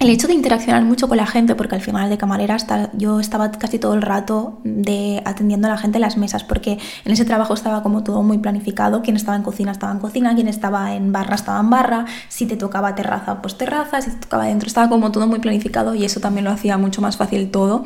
el 0.00 0.10
hecho 0.10 0.26
de 0.26 0.34
interaccionar 0.34 0.82
mucho 0.82 1.08
con 1.08 1.16
la 1.16 1.26
gente, 1.26 1.54
porque 1.54 1.76
al 1.76 1.80
final 1.80 2.10
de 2.10 2.18
camarera 2.18 2.56
hasta, 2.56 2.90
yo 2.94 3.20
estaba 3.20 3.50
casi 3.52 3.78
todo 3.78 3.94
el 3.94 4.02
rato 4.02 4.60
de, 4.64 5.22
atendiendo 5.24 5.68
a 5.68 5.70
la 5.70 5.78
gente 5.78 5.98
en 5.98 6.02
las 6.02 6.16
mesas, 6.16 6.42
porque 6.42 6.78
en 7.04 7.12
ese 7.12 7.24
trabajo 7.24 7.54
estaba 7.54 7.82
como 7.82 8.02
todo 8.02 8.22
muy 8.22 8.38
planificado, 8.38 9.02
quien 9.02 9.16
estaba 9.16 9.36
en 9.36 9.42
cocina 9.42 9.72
estaba 9.72 9.92
en 9.92 10.00
cocina, 10.00 10.34
quien 10.34 10.48
estaba 10.48 10.94
en 10.94 11.12
barra 11.12 11.36
estaba 11.36 11.60
en 11.60 11.70
barra, 11.70 12.06
si 12.28 12.46
te 12.46 12.56
tocaba 12.56 12.94
terraza, 12.94 13.40
pues 13.40 13.56
terraza, 13.56 14.00
si 14.02 14.10
te 14.10 14.16
tocaba 14.16 14.46
dentro, 14.46 14.66
estaba 14.66 14.88
como 14.88 15.12
todo 15.12 15.26
muy 15.26 15.38
planificado 15.38 15.94
y 15.94 16.04
eso 16.04 16.20
también 16.20 16.44
lo 16.44 16.50
hacía 16.50 16.76
mucho 16.76 17.00
más 17.00 17.16
fácil 17.16 17.50
todo. 17.50 17.84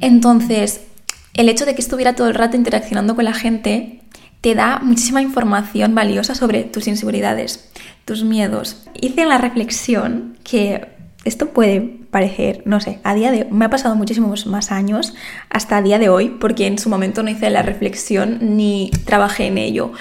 Entonces, 0.00 0.82
el 1.34 1.48
hecho 1.48 1.66
de 1.66 1.74
que 1.74 1.82
estuviera 1.82 2.14
todo 2.14 2.28
el 2.28 2.34
rato 2.34 2.56
interaccionando 2.56 3.14
con 3.14 3.24
la 3.24 3.34
gente 3.34 4.02
te 4.40 4.54
da 4.54 4.78
muchísima 4.82 5.22
información 5.22 5.94
valiosa 5.94 6.34
sobre 6.34 6.64
tus 6.64 6.88
inseguridades, 6.88 7.70
tus 8.04 8.24
miedos. 8.24 8.84
Hice 9.00 9.26
la 9.26 9.38
reflexión 9.38 10.38
que 10.44 10.88
esto 11.24 11.50
puede 11.50 11.80
parecer, 12.10 12.62
no 12.64 12.80
sé, 12.80 12.98
a 13.04 13.14
día 13.14 13.30
de 13.30 13.44
me 13.44 13.66
ha 13.66 13.70
pasado 13.70 13.94
muchísimos 13.94 14.46
más 14.46 14.72
años 14.72 15.14
hasta 15.50 15.76
a 15.76 15.82
día 15.82 15.98
de 15.98 16.08
hoy, 16.08 16.30
porque 16.40 16.66
en 16.66 16.78
su 16.78 16.88
momento 16.88 17.22
no 17.22 17.30
hice 17.30 17.50
la 17.50 17.62
reflexión 17.62 18.56
ni 18.56 18.90
trabajé 19.04 19.46
en 19.46 19.58
ello. 19.58 19.92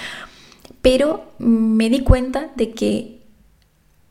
Pero 0.82 1.34
me 1.40 1.90
di 1.90 2.00
cuenta 2.00 2.50
de 2.56 2.72
que 2.72 3.20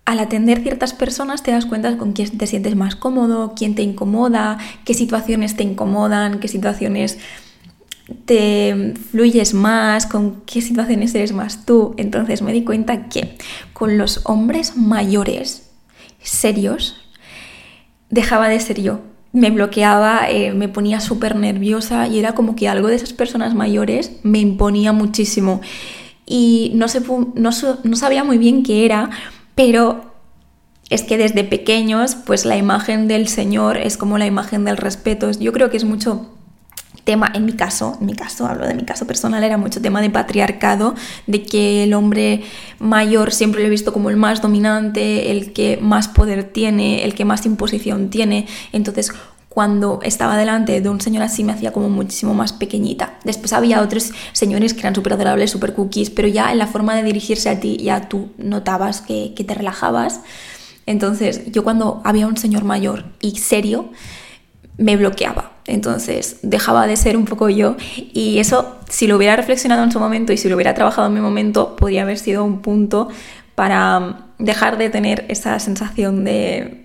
al 0.05 0.21
atender 0.21 0.63
ciertas 0.63 0.93
personas 0.93 1.43
te 1.43 1.51
das 1.51 1.67
cuenta 1.67 1.97
con 1.97 2.13
quién 2.13 2.37
te 2.37 2.47
sientes 2.47 2.77
más 2.77 2.95
cómodo, 2.97 3.55
quién 3.57 3.75
te 3.75 3.83
incomoda, 3.83 4.59
qué 4.85 4.95
situaciones 4.95 5.57
te 5.57 5.63
incomodan, 5.63 6.41
qué 6.41 6.49
situaciones 6.49 7.19
te 8.25 8.95
fluyes 9.11 9.55
más, 9.55 10.07
con 10.07 10.43
qué 10.47 10.63
situaciones 10.63 11.15
eres 11.15 11.33
más 11.33 11.67
tú. 11.67 11.95
Entonces 11.97 12.43
me 12.43 12.53
di 12.53 12.65
cuenta 12.65 13.09
que 13.09 13.37
con 13.73 13.99
los 13.99 14.23
hombres 14.25 14.77
mayores, 14.77 15.71
serios, 16.23 16.97
dejaba 18.11 18.49
de 18.49 18.61
ser 18.61 18.81
yo. 18.81 19.01
Me 19.33 19.51
bloqueaba, 19.51 20.31
eh, 20.31 20.53
me 20.55 20.69
ponía 20.69 21.01
súper 21.01 21.37
nerviosa 21.37 22.09
y 22.09 22.19
era 22.19 22.35
como 22.35 22.57
que 22.57 22.69
algo 22.69 22.89
de 22.89 22.97
esas 22.97 23.13
personas 23.13 23.55
mayores 23.55 24.13
me 24.23 24.39
imponía 24.39 24.93
muchísimo. 24.93 25.61
Y 26.25 26.73
no, 26.75 26.87
no, 27.35 27.51
no 27.85 27.97
sabía 27.97 28.25
muy 28.25 28.39
bien 28.39 28.63
qué 28.63 28.85
era, 28.87 29.11
pero 29.55 30.15
es 30.89 31.03
que 31.03 31.19
desde 31.19 31.45
pequeños, 31.45 32.15
pues 32.15 32.47
la 32.47 32.57
imagen 32.57 33.07
del 33.09 33.29
Señor 33.29 33.77
es 33.77 33.99
como 33.99 34.17
la 34.17 34.27
imagen 34.27 34.65
del 34.65 34.79
respeto. 34.79 35.31
Yo 35.33 35.53
creo 35.53 35.69
que 35.69 35.77
es 35.77 35.85
mucho 35.85 36.38
tema, 37.05 37.31
en 37.35 37.45
mi 37.45 37.53
caso, 37.53 37.97
en 38.01 38.07
mi 38.07 38.15
caso, 38.15 38.47
hablo 38.47 38.67
de 38.67 38.75
mi 38.75 38.85
caso 38.85 39.07
personal, 39.07 39.43
era 39.43 39.57
mucho 39.57 39.81
tema 39.81 40.01
de 40.01 40.11
patriarcado, 40.11 40.95
de 41.27 41.43
que 41.43 41.85
el 41.85 41.95
hombre 41.95 42.43
mayor 42.79 43.33
siempre 43.33 43.61
lo 43.61 43.67
he 43.67 43.71
visto 43.71 43.93
como 43.93 44.11
el 44.11 44.17
más 44.17 44.43
dominante, 44.43 45.31
el 45.31 45.53
que 45.53 45.79
más 45.81 46.09
poder 46.09 46.45
tiene, 46.45 47.05
el 47.05 47.15
que 47.15 47.25
más 47.25 47.47
imposición 47.47 48.11
tiene. 48.11 48.47
Entonces, 48.73 49.13
cuando 49.59 49.99
estaba 50.05 50.37
delante 50.37 50.81
de 50.81 50.89
un 50.89 51.01
señor 51.01 51.25
así 51.25 51.43
me 51.43 51.53
hacía 51.53 51.73
como 51.73 51.89
muchísimo 51.89 52.33
más 52.33 52.53
pequeñita. 52.53 53.19
Después 53.25 53.53
había 53.53 53.83
otros 53.83 54.13
señores 54.33 54.73
que 54.73 54.81
eran 54.81 54.95
súper 54.95 55.15
adorables, 55.15 55.51
súper 55.51 55.75
cookies, 55.75 56.11
pero 56.11 56.29
ya 56.29 56.53
en 56.53 56.59
la 56.59 56.69
forma 56.69 56.95
de 56.95 57.03
dirigirse 57.03 57.49
a 57.49 57.59
ti 57.59 57.77
ya 57.79 58.09
tú 58.09 58.29
notabas 58.39 59.01
que, 59.01 59.33
que 59.35 59.45
te 59.45 59.55
relajabas. 59.55 60.21
Entonces 60.87 61.51
yo 61.51 61.65
cuando 61.65 62.01
había 62.05 62.27
un 62.29 62.37
señor 62.37 62.63
mayor 62.63 63.07
y 63.21 63.37
serio, 63.39 63.91
me 64.79 64.97
bloqueaba. 64.97 65.53
Entonces 65.67 66.39
dejaba 66.43 66.87
de 66.87 66.97
ser 66.97 67.17
un 67.17 67.27
poco 67.27 67.51
yo 67.51 67.77
y 67.97 68.39
eso, 68.39 68.79
si 68.89 69.07
lo 69.07 69.17
hubiera 69.17 69.37
reflexionado 69.37 69.85
en 69.85 69.93
su 69.93 70.01
momento 70.01 70.33
y 70.33 70.39
si 70.39 70.49
lo 70.49 70.55
hubiera 70.55 70.73
trabajado 70.73 71.09
en 71.09 71.15
mi 71.15 71.21
momento, 71.21 71.77
podría 71.77 72.03
haber 72.03 72.19
sido 72.19 72.43
un 72.43 72.63
punto 72.63 73.09
para 73.55 74.31
dejar 74.39 74.79
de 74.79 74.89
tener 74.89 75.27
esa 75.29 75.59
sensación 75.59 76.25
de, 76.25 76.85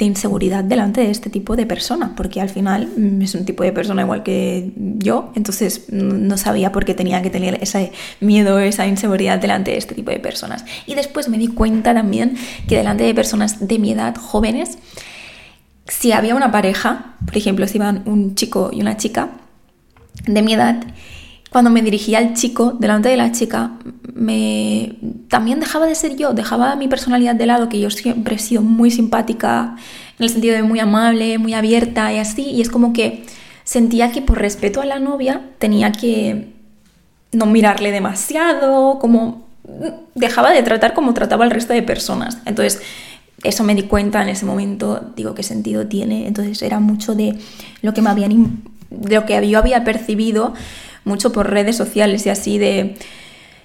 inseguridad 0.00 0.62
delante 0.62 1.00
de 1.00 1.10
este 1.10 1.28
tipo 1.28 1.56
de 1.56 1.66
persona, 1.66 2.14
porque 2.16 2.40
al 2.40 2.48
final 2.50 2.88
mm, 2.96 3.22
es 3.22 3.34
un 3.34 3.44
tipo 3.44 3.64
de 3.64 3.72
persona 3.72 4.02
igual 4.02 4.22
que 4.22 4.72
yo, 4.76 5.32
entonces 5.34 5.86
no 5.90 6.36
sabía 6.36 6.70
por 6.70 6.84
qué 6.84 6.94
tenía 6.94 7.20
que 7.20 7.30
tener 7.30 7.58
ese 7.60 7.90
miedo, 8.20 8.60
esa 8.60 8.86
inseguridad 8.86 9.40
delante 9.40 9.72
de 9.72 9.76
este 9.76 9.96
tipo 9.96 10.12
de 10.12 10.20
personas. 10.20 10.64
Y 10.86 10.94
después 10.94 11.28
me 11.28 11.36
di 11.36 11.48
cuenta 11.48 11.94
también 11.94 12.36
que 12.68 12.76
delante 12.76 13.02
de 13.02 13.12
personas 13.12 13.66
de 13.66 13.78
mi 13.80 13.90
edad, 13.90 14.14
jóvenes, 14.14 14.78
si 15.88 16.12
había 16.12 16.34
una 16.34 16.52
pareja, 16.52 17.14
por 17.24 17.36
ejemplo, 17.36 17.66
si 17.66 17.76
iban 17.76 18.02
un 18.06 18.34
chico 18.34 18.70
y 18.72 18.80
una 18.80 18.96
chica 18.96 19.30
de 20.26 20.42
mi 20.42 20.54
edad, 20.54 20.82
cuando 21.50 21.70
me 21.70 21.80
dirigía 21.80 22.18
al 22.18 22.34
chico 22.34 22.76
delante 22.78 23.08
de 23.08 23.16
la 23.16 23.32
chica, 23.32 23.72
me 24.14 24.96
también 25.28 25.60
dejaba 25.60 25.86
de 25.86 25.94
ser 25.94 26.16
yo, 26.16 26.34
dejaba 26.34 26.76
mi 26.76 26.88
personalidad 26.88 27.34
de 27.34 27.46
lado, 27.46 27.68
que 27.68 27.80
yo 27.80 27.90
siempre 27.90 28.36
he 28.36 28.38
sido 28.38 28.62
muy 28.62 28.90
simpática, 28.90 29.76
en 30.18 30.24
el 30.24 30.30
sentido 30.30 30.56
de 30.56 30.62
muy 30.62 30.78
amable, 30.80 31.38
muy 31.38 31.54
abierta 31.54 32.12
y 32.12 32.18
así, 32.18 32.42
y 32.42 32.60
es 32.60 32.68
como 32.68 32.92
que 32.92 33.24
sentía 33.64 34.12
que 34.12 34.20
por 34.20 34.38
respeto 34.38 34.82
a 34.82 34.86
la 34.86 34.98
novia 34.98 35.42
tenía 35.58 35.92
que 35.92 36.52
no 37.32 37.46
mirarle 37.46 37.92
demasiado, 37.92 38.98
como 38.98 39.46
dejaba 40.14 40.50
de 40.52 40.62
tratar 40.62 40.94
como 40.94 41.14
trataba 41.14 41.44
al 41.44 41.50
resto 41.50 41.72
de 41.72 41.82
personas. 41.82 42.38
Entonces, 42.46 42.82
eso 43.42 43.64
me 43.64 43.74
di 43.74 43.82
cuenta 43.84 44.22
en 44.22 44.28
ese 44.28 44.44
momento, 44.44 45.12
digo, 45.16 45.34
¿qué 45.34 45.42
sentido 45.42 45.86
tiene? 45.86 46.26
Entonces 46.26 46.60
era 46.62 46.80
mucho 46.80 47.14
de 47.14 47.38
lo 47.82 47.94
que 47.94 48.02
me 48.02 48.10
habían, 48.10 48.62
de 48.90 49.14
lo 49.14 49.26
que 49.26 49.48
yo 49.48 49.58
había 49.58 49.84
percibido 49.84 50.54
mucho 51.04 51.32
por 51.32 51.50
redes 51.50 51.76
sociales 51.76 52.26
y 52.26 52.30
así 52.30 52.58
de 52.58 52.96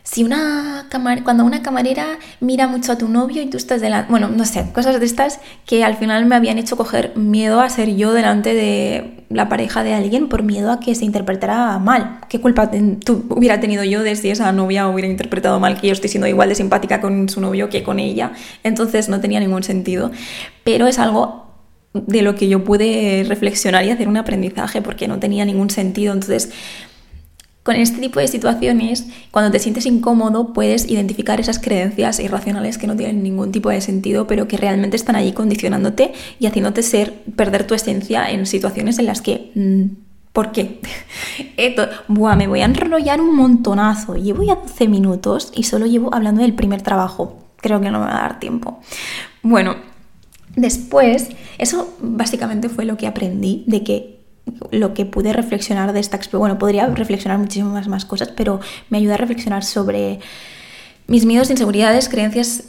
si 0.03 0.23
una 0.23 0.87
cuando 1.23 1.45
una 1.45 1.63
camarera 1.63 2.19
mira 2.39 2.67
mucho 2.67 2.91
a 2.91 2.97
tu 2.97 3.07
novio 3.07 3.41
y 3.41 3.47
tú 3.47 3.57
estás 3.57 3.81
delante, 3.81 4.11
bueno, 4.11 4.27
no 4.27 4.45
sé, 4.45 4.65
cosas 4.73 4.99
de 4.99 5.05
estas 5.05 5.39
que 5.65 5.83
al 5.83 5.95
final 5.95 6.25
me 6.25 6.35
habían 6.35 6.57
hecho 6.57 6.77
coger 6.77 7.15
miedo 7.15 7.61
a 7.61 7.69
ser 7.69 7.95
yo 7.95 8.13
delante 8.13 8.53
de 8.53 9.25
la 9.29 9.49
pareja 9.49 9.83
de 9.83 9.93
alguien 9.93 10.29
por 10.29 10.43
miedo 10.43 10.71
a 10.71 10.79
que 10.79 10.93
se 10.93 11.05
interpretara 11.05 11.79
mal. 11.79 12.19
¿Qué 12.29 12.39
culpa 12.39 12.69
hubiera 13.29 13.59
tenido 13.59 13.83
yo 13.83 14.03
de 14.03 14.15
si 14.15 14.29
esa 14.29 14.51
novia 14.51 14.87
hubiera 14.87 15.09
interpretado 15.09 15.59
mal 15.59 15.79
que 15.79 15.87
yo 15.87 15.93
estoy 15.93 16.09
siendo 16.09 16.27
igual 16.27 16.49
de 16.49 16.55
simpática 16.55 17.01
con 17.01 17.29
su 17.29 17.41
novio 17.41 17.69
que 17.69 17.81
con 17.81 17.99
ella? 17.99 18.33
Entonces 18.63 19.09
no 19.09 19.21
tenía 19.21 19.39
ningún 19.39 19.63
sentido. 19.63 20.11
Pero 20.63 20.87
es 20.87 20.99
algo 20.99 21.43
de 21.93 22.21
lo 22.21 22.35
que 22.35 22.47
yo 22.47 22.63
pude 22.63 23.23
reflexionar 23.27 23.85
y 23.85 23.91
hacer 23.91 24.07
un 24.07 24.17
aprendizaje 24.17 24.81
porque 24.81 25.07
no 25.07 25.19
tenía 25.19 25.45
ningún 25.45 25.69
sentido. 25.69 26.13
Entonces 26.13 26.51
con 27.63 27.77
este 27.77 27.99
tipo 27.99 28.19
de 28.19 28.27
situaciones, 28.27 29.07
cuando 29.31 29.49
te 29.49 29.59
sientes 29.59 29.85
incómodo, 29.85 30.51
puedes 30.51 30.89
identificar 30.89 31.39
esas 31.39 31.59
creencias 31.59 32.19
irracionales 32.19 32.77
que 32.77 32.87
no 32.87 32.95
tienen 32.95 33.23
ningún 33.23 33.53
tipo 33.53 33.69
de 33.69 33.79
sentido, 33.79 34.27
pero 34.27 34.49
que 34.49 34.57
realmente 34.57 34.97
están 34.97 35.15
ahí 35.15 35.31
condicionándote 35.31 36.13
y 36.39 36.45
haciéndote 36.45 36.83
ser, 36.83 37.13
perder 37.37 37.65
tu 37.65 37.73
esencia 37.73 38.29
en 38.29 38.45
situaciones 38.45 38.99
en 38.99 39.05
las 39.05 39.21
que... 39.21 39.51
Mm, 39.55 40.03
¿Por 40.33 40.51
qué? 40.51 40.81
Esto, 41.57 41.87
buah, 42.07 42.35
me 42.35 42.47
voy 42.47 42.61
a 42.61 42.65
enrollar 42.65 43.21
un 43.21 43.35
montonazo. 43.35 44.15
Llevo 44.15 44.41
ya 44.41 44.55
12 44.55 44.87
minutos 44.87 45.51
y 45.55 45.63
solo 45.63 45.85
llevo 45.85 46.13
hablando 46.13 46.41
del 46.41 46.55
primer 46.55 46.81
trabajo. 46.81 47.37
Creo 47.57 47.79
que 47.79 47.91
no 47.91 47.99
me 47.99 48.07
va 48.07 48.17
a 48.17 48.21
dar 48.21 48.39
tiempo. 48.39 48.79
Bueno, 49.43 49.75
después, 50.55 51.29
eso 51.59 51.95
básicamente 52.01 52.67
fue 52.67 52.83
lo 52.85 52.97
que 52.97 53.05
aprendí 53.05 53.63
de 53.67 53.83
que 53.83 54.22
lo 54.71 54.93
que 54.93 55.05
pude 55.05 55.33
reflexionar 55.33 55.93
de 55.93 55.99
esta 55.99 56.17
experiencia, 56.17 56.39
bueno, 56.39 56.59
podría 56.59 56.87
reflexionar 56.87 57.37
muchísimas 57.39 57.87
más 57.87 58.05
cosas, 58.05 58.29
pero 58.35 58.59
me 58.89 58.97
ayuda 58.97 59.15
a 59.15 59.17
reflexionar 59.17 59.63
sobre 59.63 60.19
mis 61.07 61.25
miedos, 61.25 61.49
inseguridades, 61.49 62.09
creencias 62.09 62.65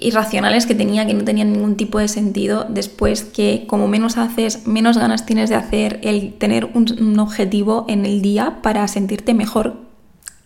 irracionales 0.00 0.66
que 0.66 0.74
tenía, 0.74 1.06
que 1.06 1.14
no 1.14 1.24
tenían 1.24 1.52
ningún 1.52 1.76
tipo 1.76 1.98
de 1.98 2.08
sentido, 2.08 2.66
después 2.68 3.22
que 3.24 3.64
como 3.66 3.88
menos 3.88 4.16
haces, 4.16 4.66
menos 4.66 4.98
ganas 4.98 5.26
tienes 5.26 5.50
de 5.50 5.56
hacer 5.56 6.00
el 6.02 6.34
tener 6.34 6.66
un, 6.66 7.18
objetivo 7.18 7.86
en 7.88 8.04
el 8.04 8.22
día 8.22 8.58
para 8.62 8.86
sentirte 8.88 9.34
mejor 9.34 9.84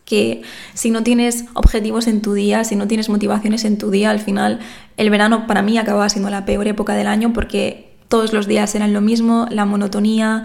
que 0.04 0.42
si 0.72 0.90
no 0.90 1.02
tienes 1.02 1.44
objetivos 1.54 2.06
en 2.06 2.22
tu 2.22 2.32
día, 2.32 2.64
si 2.64 2.76
no 2.76 2.88
tienes 2.88 3.08
motivaciones 3.10 3.64
en 3.64 3.76
tu 3.76 3.90
día, 3.90 4.10
al 4.10 4.20
final 4.20 4.60
el 4.96 5.10
verano 5.10 5.46
para 5.46 5.60
mí 5.60 5.76
acababa 5.76 6.08
siendo 6.08 6.30
la 6.30 6.46
peor 6.46 6.66
época 6.66 6.94
del 6.94 7.06
año 7.06 7.32
porque 7.32 7.87
todos 8.08 8.32
los 8.32 8.46
días 8.46 8.74
eran 8.74 8.92
lo 8.92 9.00
mismo, 9.00 9.46
la 9.50 9.64
monotonía, 9.64 10.44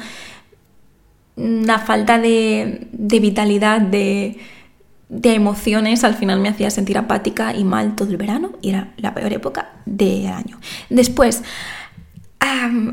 la 1.35 1.79
falta 1.79 2.19
de, 2.19 2.87
vitalidad, 2.91 3.81
de, 3.81 4.37
de, 5.09 5.33
emociones, 5.33 6.03
al 6.03 6.13
final 6.15 6.39
me 6.39 6.49
hacía 6.49 6.69
sentir 6.69 6.97
apática 6.97 7.55
y 7.55 7.63
mal 7.63 7.95
todo 7.95 8.09
el 8.09 8.17
verano 8.17 8.51
y 8.61 8.69
era 8.69 8.93
la 8.97 9.13
peor 9.13 9.33
época 9.33 9.71
del 9.85 10.27
año. 10.27 10.59
Después, 10.89 11.43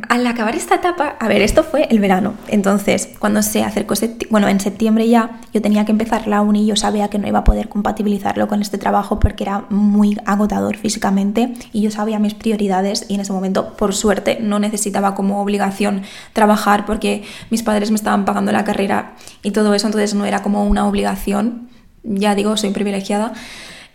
al 0.09 0.27
acabar 0.27 0.55
esta 0.55 0.77
etapa, 0.77 1.17
a 1.19 1.27
ver, 1.27 1.43
esto 1.43 1.65
fue 1.65 1.87
el 1.91 1.99
verano, 1.99 2.35
entonces 2.47 3.09
cuando 3.19 3.43
se 3.43 3.65
acercó, 3.65 3.95
bueno, 4.31 4.49
en 4.49 4.61
septiembre 4.61 5.09
ya 5.09 5.41
yo 5.53 5.61
tenía 5.61 5.85
que 5.85 5.93
empezar 5.93 6.29
la 6.29 6.41
uni 6.41 6.67
yo 6.67 6.77
sabía 6.77 7.09
que 7.09 7.19
no 7.19 7.27
iba 7.27 7.41
a 7.41 7.45
poder 7.45 7.69
compatibilizarlo 7.69 8.47
con 8.47 8.63
este 8.63 8.79
trabajo 8.79 9.19
porque 9.19 9.45
era 9.45 9.65
muy 9.71 10.17
agotador 10.25 10.77
físicamente 10.77 11.53
y 11.73 11.83
yo 11.83 11.91
sabía 11.91 12.19
mis 12.19 12.35
prioridades 12.35 13.07
y 13.09 13.15
en 13.15 13.21
ese 13.21 13.33
momento, 13.33 13.75
por 13.77 13.95
suerte, 13.95 14.39
no 14.41 14.59
necesitaba 14.61 15.15
como 15.15 15.43
obligación 15.43 16.03
trabajar 16.33 16.87
porque 16.87 17.25
mis 17.51 17.63
padres 17.63 17.91
me 17.91 17.97
estaban 17.97 18.25
pagando 18.25 18.53
la 18.53 18.65
carrera 18.65 19.17
y 19.43 19.51
todo 19.51 19.75
eso, 19.75 19.87
entonces 19.87 20.15
no 20.15 20.27
era 20.27 20.43
como 20.43 20.65
una 20.65 20.87
obligación, 20.87 21.69
ya 22.05 22.35
digo, 22.35 22.57
soy 22.57 22.71
privilegiada. 22.71 23.33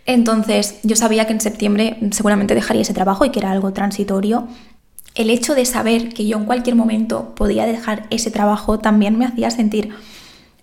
Entonces 0.04 0.78
yo 0.84 0.94
sabía 0.94 1.26
que 1.26 1.32
en 1.32 1.40
septiembre 1.40 1.98
seguramente 2.12 2.54
dejaría 2.54 2.82
ese 2.82 2.94
trabajo 2.94 3.24
y 3.24 3.30
que 3.30 3.40
era 3.40 3.50
algo 3.50 3.72
transitorio 3.72 4.46
el 5.16 5.30
hecho 5.30 5.54
de 5.54 5.64
saber 5.64 6.10
que 6.10 6.26
yo 6.26 6.36
en 6.36 6.44
cualquier 6.44 6.76
momento 6.76 7.34
podía 7.34 7.66
dejar 7.66 8.06
ese 8.10 8.30
trabajo 8.30 8.78
también 8.78 9.18
me 9.18 9.24
hacía 9.24 9.50
sentir 9.50 9.94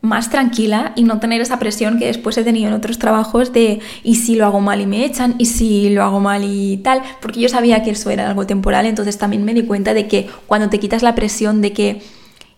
más 0.01 0.29
tranquila 0.29 0.91
y 0.98 1.03
no 1.03 1.19
tener 1.19 1.41
esa 1.41 1.60
presión 1.60 1.98
que 1.98 2.07
después 2.07 2.38
he 2.38 2.43
tenido 2.43 2.67
en 2.67 2.74
otros 2.74 3.00
trabajos 3.00 3.53
de 3.53 3.79
y 4.03 4.15
si 4.15 4.36
lo 4.36 4.45
hago 4.45 4.60
mal 4.60 4.81
y 4.81 4.86
me 4.86 5.05
echan 5.05 5.36
y 5.38 5.45
si 5.45 5.89
lo 5.89 6.03
hago 6.03 6.19
mal 6.19 6.43
y 6.43 6.77
tal, 6.77 7.01
porque 7.22 7.39
yo 7.39 7.48
sabía 7.48 7.83
que 7.83 7.91
eso 7.91 8.10
era 8.10 8.27
algo 8.27 8.45
temporal, 8.45 8.86
entonces 8.86 9.17
también 9.17 9.45
me 9.45 9.53
di 9.53 9.63
cuenta 9.63 9.93
de 9.93 10.07
que 10.07 10.29
cuando 10.45 10.69
te 10.69 10.77
quitas 10.77 11.03
la 11.03 11.15
presión 11.15 11.62
de 11.62 11.72
que 11.72 12.01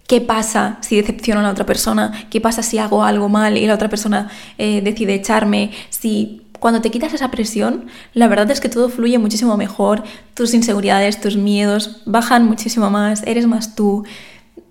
qué 0.07 0.21
pasa 0.21 0.79
si 0.81 0.95
decepciono 0.95 1.41
a 1.41 1.43
la 1.43 1.51
otra 1.51 1.67
persona, 1.67 2.27
qué 2.31 2.41
pasa 2.41 2.63
si 2.63 2.79
hago 2.79 3.03
algo 3.03 3.29
mal 3.29 3.57
y 3.57 3.67
la 3.67 3.75
otra 3.75 3.89
persona 3.89 4.29
eh, 4.57 4.81
decide 4.81 5.13
echarme, 5.13 5.69
si 5.89 6.44
cuando 6.65 6.81
te 6.81 6.89
quitas 6.89 7.13
esa 7.13 7.29
presión, 7.29 7.85
la 8.15 8.27
verdad 8.27 8.49
es 8.49 8.59
que 8.59 8.69
todo 8.69 8.89
fluye 8.89 9.19
muchísimo 9.19 9.55
mejor, 9.55 10.03
tus 10.33 10.51
inseguridades, 10.55 11.21
tus 11.21 11.37
miedos 11.37 12.01
bajan 12.07 12.43
muchísimo 12.47 12.89
más, 12.89 13.21
eres 13.27 13.45
más 13.45 13.75
tú, 13.75 14.03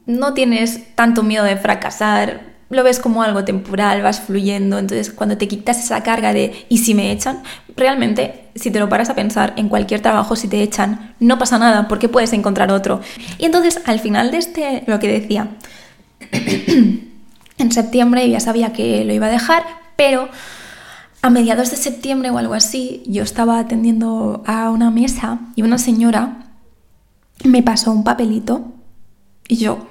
no 0.05 0.35
tienes 0.35 0.93
tanto 0.97 1.23
miedo 1.23 1.45
de 1.45 1.57
fracasar, 1.57 2.41
lo 2.69 2.83
ves 2.83 2.99
como 2.99 3.23
algo 3.23 3.45
temporal, 3.45 4.03
vas 4.03 4.19
fluyendo, 4.19 4.77
entonces 4.81 5.13
cuando 5.13 5.39
te 5.39 5.47
quitas 5.47 5.79
esa 5.79 6.03
carga 6.03 6.33
de 6.33 6.67
¿y 6.69 6.79
si 6.79 6.95
me 6.95 7.13
echan? 7.13 7.45
Realmente, 7.77 8.49
si 8.57 8.73
te 8.73 8.81
lo 8.81 8.89
paras 8.89 9.09
a 9.09 9.15
pensar, 9.15 9.53
en 9.57 9.69
cualquier 9.69 10.01
trabajo 10.01 10.35
si 10.35 10.49
te 10.49 10.63
echan, 10.63 11.15
no 11.21 11.39
pasa 11.39 11.61
nada 11.61 11.87
porque 11.87 12.09
puedes 12.09 12.33
encontrar 12.33 12.73
otro. 12.73 13.03
Y 13.39 13.45
entonces 13.45 13.81
al 13.85 14.01
final 14.01 14.33
de 14.33 14.39
este, 14.39 14.83
lo 14.89 14.99
que 14.99 15.21
decía, 15.21 15.47
en 17.59 17.71
septiembre 17.71 18.29
ya 18.29 18.41
sabía 18.41 18.73
que 18.73 19.05
lo 19.05 19.13
iba 19.13 19.27
a 19.27 19.31
dejar, 19.31 19.63
pero 19.95 20.29
a 21.25 21.31
mediados 21.31 21.71
de 21.71 21.79
septiembre 21.79 22.29
o 22.29 22.37
algo 22.37 22.53
así, 22.53 23.03
yo 23.07 23.23
estaba 23.23 23.59
atendiendo 23.59 24.43
a 24.47 24.69
una 24.69 24.91
mesa 24.91 25.41
y 25.57 25.63
una 25.63 25.79
señora 25.79 26.51
me 27.45 27.63
pasó 27.63 27.93
un 27.93 28.05
papelito 28.05 28.75
y 29.49 29.57
yo, 29.57 29.87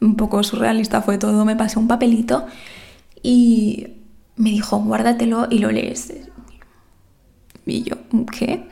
un 0.00 0.14
poco 0.14 0.44
surrealista 0.44 1.02
fue 1.02 1.18
todo, 1.18 1.44
me 1.44 1.56
pasó 1.56 1.80
un 1.80 1.88
papelito 1.88 2.46
y 3.20 3.96
me 4.36 4.50
dijo, 4.50 4.78
guárdatelo 4.78 5.48
y 5.50 5.58
lo 5.58 5.72
lees. 5.72 6.12
Y 7.66 7.82
yo, 7.82 7.96
¿qué? 8.30 8.68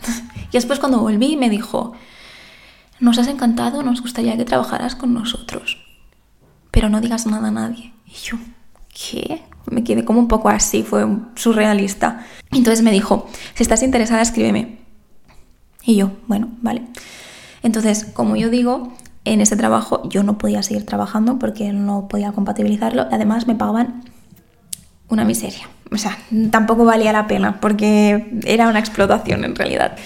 Y 0.51 0.53
después 0.53 0.79
cuando 0.79 1.01
volví 1.01 1.37
me 1.37 1.51
dijo, 1.51 1.95
nos 3.01 3.19
has 3.19 3.27
encantado, 3.27 3.83
nos 3.83 4.03
gustaría 4.03 4.37
que 4.37 4.45
trabajaras 4.45 4.95
con 4.95 5.15
nosotros, 5.15 5.79
pero 6.71 6.91
no 6.91 7.01
digas 7.01 7.27
nada 7.27 7.49
a 7.49 7.51
nadie. 7.51 7.93
Y 8.07 8.13
yo, 8.13 8.37
¿qué? 8.99 9.43
Me 9.71 9.85
quedé 9.85 10.05
como 10.05 10.19
un 10.19 10.29
poco 10.29 10.49
así, 10.49 10.83
fue 10.83 11.07
surrealista. 11.35 12.27
Entonces 12.51 12.83
me 12.83 12.91
dijo, 12.91 13.29
si 13.55 13.63
estás 13.63 13.83
interesada, 13.83 14.23
escríbeme. 14.23 14.79
Y 15.85 15.97
yo, 15.97 16.13
bueno, 16.27 16.49
vale. 16.63 16.83
Entonces, 17.63 18.07
como 18.15 18.37
yo 18.37 18.51
digo, 18.51 18.93
en 19.25 19.41
ese 19.41 19.57
trabajo 19.57 20.09
yo 20.09 20.23
no 20.23 20.39
podía 20.39 20.63
seguir 20.63 20.87
trabajando 20.87 21.39
porque 21.39 21.73
no 21.73 22.09
podía 22.09 22.33
compatibilizarlo. 22.33 23.07
Además 23.11 23.47
me 23.47 23.55
pagaban 23.55 24.05
una 25.09 25.25
miseria. 25.25 25.69
O 25.91 25.97
sea, 25.97 26.19
tampoco 26.51 26.85
valía 26.85 27.13
la 27.13 27.27
pena 27.27 27.61
porque 27.61 28.41
era 28.45 28.69
una 28.69 28.79
explotación 28.79 29.45
en 29.45 29.55
realidad. 29.55 29.97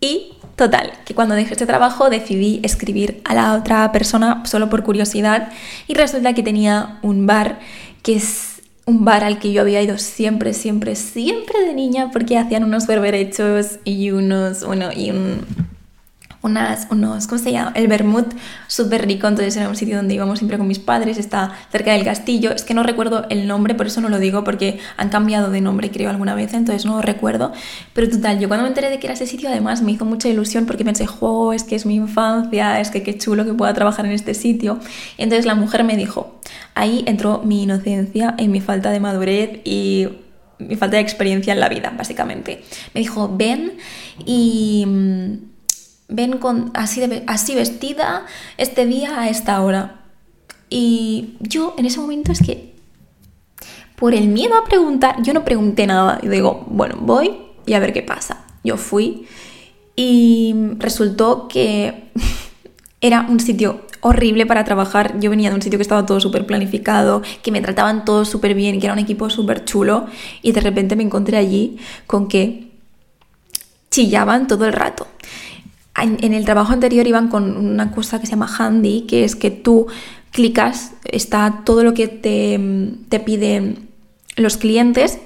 Y 0.00 0.34
total, 0.56 0.92
que 1.04 1.14
cuando 1.14 1.34
dejé 1.34 1.52
este 1.52 1.66
trabajo 1.66 2.10
decidí 2.10 2.60
escribir 2.62 3.22
a 3.24 3.34
la 3.34 3.54
otra 3.54 3.90
persona 3.92 4.42
solo 4.44 4.68
por 4.68 4.82
curiosidad 4.82 5.50
y 5.86 5.94
resulta 5.94 6.34
que 6.34 6.42
tenía 6.42 6.98
un 7.02 7.26
bar 7.26 7.60
que 8.02 8.16
es 8.16 8.62
un 8.86 9.04
bar 9.04 9.24
al 9.24 9.38
que 9.38 9.52
yo 9.52 9.60
había 9.62 9.82
ido 9.82 9.98
siempre, 9.98 10.52
siempre, 10.52 10.96
siempre 10.96 11.60
de 11.64 11.74
niña 11.74 12.10
porque 12.12 12.38
hacían 12.38 12.64
unos 12.64 12.86
berberechos 12.86 13.78
y 13.84 14.10
unos, 14.10 14.64
bueno, 14.64 14.90
y 14.94 15.10
un, 15.10 15.44
unas, 16.42 16.86
unos, 16.90 17.26
¿cómo 17.26 17.38
se 17.38 17.52
llama? 17.52 17.72
El 17.74 17.86
vermut 17.86 18.32
súper 18.66 19.06
rico, 19.06 19.28
entonces 19.28 19.56
era 19.56 19.68
un 19.68 19.76
sitio 19.76 19.96
donde 19.96 20.14
íbamos 20.14 20.38
siempre 20.38 20.56
con 20.56 20.66
mis 20.66 20.78
padres, 20.78 21.18
está 21.18 21.52
cerca 21.70 21.92
del 21.92 22.04
castillo, 22.04 22.52
es 22.52 22.64
que 22.64 22.72
no 22.72 22.82
recuerdo 22.82 23.26
el 23.28 23.46
nombre, 23.46 23.74
por 23.74 23.86
eso 23.86 24.00
no 24.00 24.08
lo 24.08 24.18
digo, 24.18 24.42
porque 24.42 24.78
han 24.96 25.10
cambiado 25.10 25.50
de 25.50 25.60
nombre 25.60 25.90
creo 25.90 26.08
alguna 26.08 26.34
vez, 26.34 26.54
entonces 26.54 26.86
no 26.86 26.96
lo 26.96 27.02
recuerdo, 27.02 27.52
pero 27.92 28.08
total, 28.08 28.38
yo 28.38 28.48
cuando 28.48 28.62
me 28.62 28.68
enteré 28.68 28.88
de 28.88 28.98
que 28.98 29.06
era 29.06 29.14
ese 29.14 29.26
sitio 29.26 29.48
además 29.50 29.82
me 29.82 29.92
hizo 29.92 30.04
mucha 30.04 30.28
ilusión 30.28 30.64
porque 30.64 30.84
pensé, 30.84 31.06
jo, 31.06 31.52
es 31.52 31.64
que 31.64 31.76
es 31.76 31.84
mi 31.84 31.96
infancia, 31.96 32.80
es 32.80 32.90
que 32.90 33.02
qué 33.02 33.18
chulo 33.18 33.44
que 33.44 33.52
pueda 33.52 33.74
trabajar 33.74 34.06
en 34.06 34.12
este 34.12 34.32
sitio, 34.32 34.78
entonces 35.18 35.44
la 35.44 35.54
mujer 35.54 35.84
me 35.84 35.96
dijo, 35.96 36.40
ahí 36.74 37.04
entró 37.06 37.42
mi 37.44 37.64
inocencia 37.64 38.34
y 38.38 38.48
mi 38.48 38.60
falta 38.60 38.90
de 38.90 39.00
madurez 39.00 39.60
y 39.64 40.08
mi 40.58 40.76
falta 40.76 40.96
de 40.96 41.02
experiencia 41.02 41.52
en 41.52 41.60
la 41.60 41.68
vida, 41.68 41.92
básicamente. 41.96 42.62
Me 42.94 43.00
dijo, 43.00 43.34
ven 43.34 43.72
y 44.26 44.86
ven 46.10 46.38
con, 46.38 46.70
así, 46.74 47.02
así 47.26 47.54
vestida 47.54 48.26
este 48.56 48.86
día 48.86 49.20
a 49.20 49.28
esta 49.28 49.60
hora. 49.62 50.02
Y 50.68 51.34
yo 51.40 51.74
en 51.78 51.86
ese 51.86 52.00
momento 52.00 52.32
es 52.32 52.40
que, 52.40 52.74
por 53.96 54.14
el 54.14 54.28
miedo 54.28 54.56
a 54.56 54.64
preguntar, 54.64 55.22
yo 55.22 55.32
no 55.32 55.44
pregunté 55.44 55.86
nada. 55.86 56.20
Y 56.22 56.28
digo, 56.28 56.66
bueno, 56.68 56.96
voy 57.00 57.36
y 57.66 57.74
a 57.74 57.80
ver 57.80 57.92
qué 57.92 58.02
pasa. 58.02 58.44
Yo 58.62 58.76
fui 58.76 59.26
y 59.96 60.54
resultó 60.78 61.48
que 61.48 62.10
era 63.00 63.26
un 63.28 63.40
sitio 63.40 63.86
horrible 64.00 64.46
para 64.46 64.64
trabajar. 64.64 65.18
Yo 65.20 65.30
venía 65.30 65.50
de 65.50 65.56
un 65.56 65.62
sitio 65.62 65.78
que 65.78 65.82
estaba 65.82 66.06
todo 66.06 66.20
súper 66.20 66.46
planificado, 66.46 67.22
que 67.42 67.50
me 67.50 67.60
trataban 67.60 68.04
todos 68.04 68.28
súper 68.28 68.54
bien, 68.54 68.80
que 68.80 68.86
era 68.86 68.92
un 68.92 68.98
equipo 68.98 69.28
súper 69.28 69.64
chulo. 69.64 70.06
Y 70.42 70.52
de 70.52 70.60
repente 70.60 70.96
me 70.96 71.02
encontré 71.02 71.36
allí 71.36 71.78
con 72.06 72.28
que 72.28 72.70
chillaban 73.90 74.46
todo 74.46 74.66
el 74.66 74.72
rato 74.72 75.06
en, 76.02 76.34
el 76.34 76.44
trabajo 76.44 76.72
anterior 76.72 77.06
iban 77.06 77.28
con 77.28 77.56
una 77.56 77.92
cosa 77.92 78.20
que 78.20 78.26
se 78.26 78.32
llama 78.32 78.50
Handy, 78.58 79.02
que 79.02 79.24
es 79.24 79.36
que 79.36 79.50
tú 79.50 79.86
clicas, 80.30 80.92
está 81.04 81.62
todo 81.64 81.84
lo 81.84 81.94
que 81.94 82.08
te, 82.08 83.18
piden 83.20 83.88
los 84.36 84.56
clientes, 84.56 85.18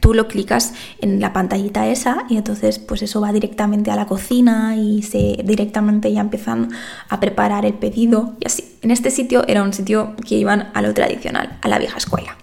tú 0.00 0.14
lo 0.14 0.28
clicas 0.28 0.74
en 1.00 1.20
la 1.20 1.32
pantallita 1.32 1.86
esa 1.88 2.24
y 2.28 2.36
entonces 2.36 2.78
pues 2.78 3.02
eso 3.02 3.20
va 3.20 3.32
directamente 3.32 3.90
a 3.90 3.96
la 3.96 4.06
cocina 4.06 4.76
y 4.76 5.02
se 5.02 5.38
directamente 5.44 6.12
ya 6.12 6.20
empiezan 6.20 6.70
a 7.08 7.20
preparar 7.20 7.64
el 7.64 7.74
pedido 7.74 8.34
y 8.40 8.46
así. 8.46 8.76
En 8.82 8.90
este 8.90 9.10
sitio 9.10 9.44
era 9.48 9.62
un 9.62 9.72
sitio 9.72 10.14
que 10.26 10.36
iban 10.36 10.70
a 10.74 10.82
lo 10.82 10.94
tradicional, 10.94 11.58
a 11.62 11.68
la 11.68 11.78
vieja 11.78 11.98
escuela. 11.98 12.36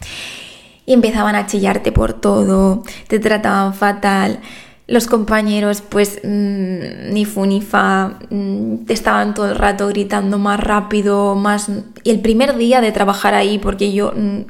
Y 0.86 0.94
empezaban 0.94 1.36
a 1.36 1.48
chillarte 1.48 1.92
por 1.92 2.14
todo, 2.14 2.84
te 3.08 3.20
trataban 3.20 3.74
fatal, 3.74 4.40
los 4.88 5.08
compañeros 5.08 5.82
pues 5.82 6.20
mm, 6.24 7.12
ni 7.14 7.26
fu 7.26 7.46
ni 7.46 7.62
fa, 7.62 8.20
mm, 8.30 8.86
te 8.86 8.94
estaban 8.94 9.34
todo 9.34 9.50
el 9.50 9.56
rato 9.56 9.88
gritando 9.88 10.38
más 10.38 10.60
rápido, 10.60 11.36
más... 11.36 11.70
Y 12.04 12.12
el 12.12 12.22
primer 12.22 12.56
día 12.56 12.82
de 12.82 12.92
trabajar 12.92 13.34
ahí, 13.34 13.58
porque 13.58 13.94
yo 13.94 14.14
mm, 14.16 14.42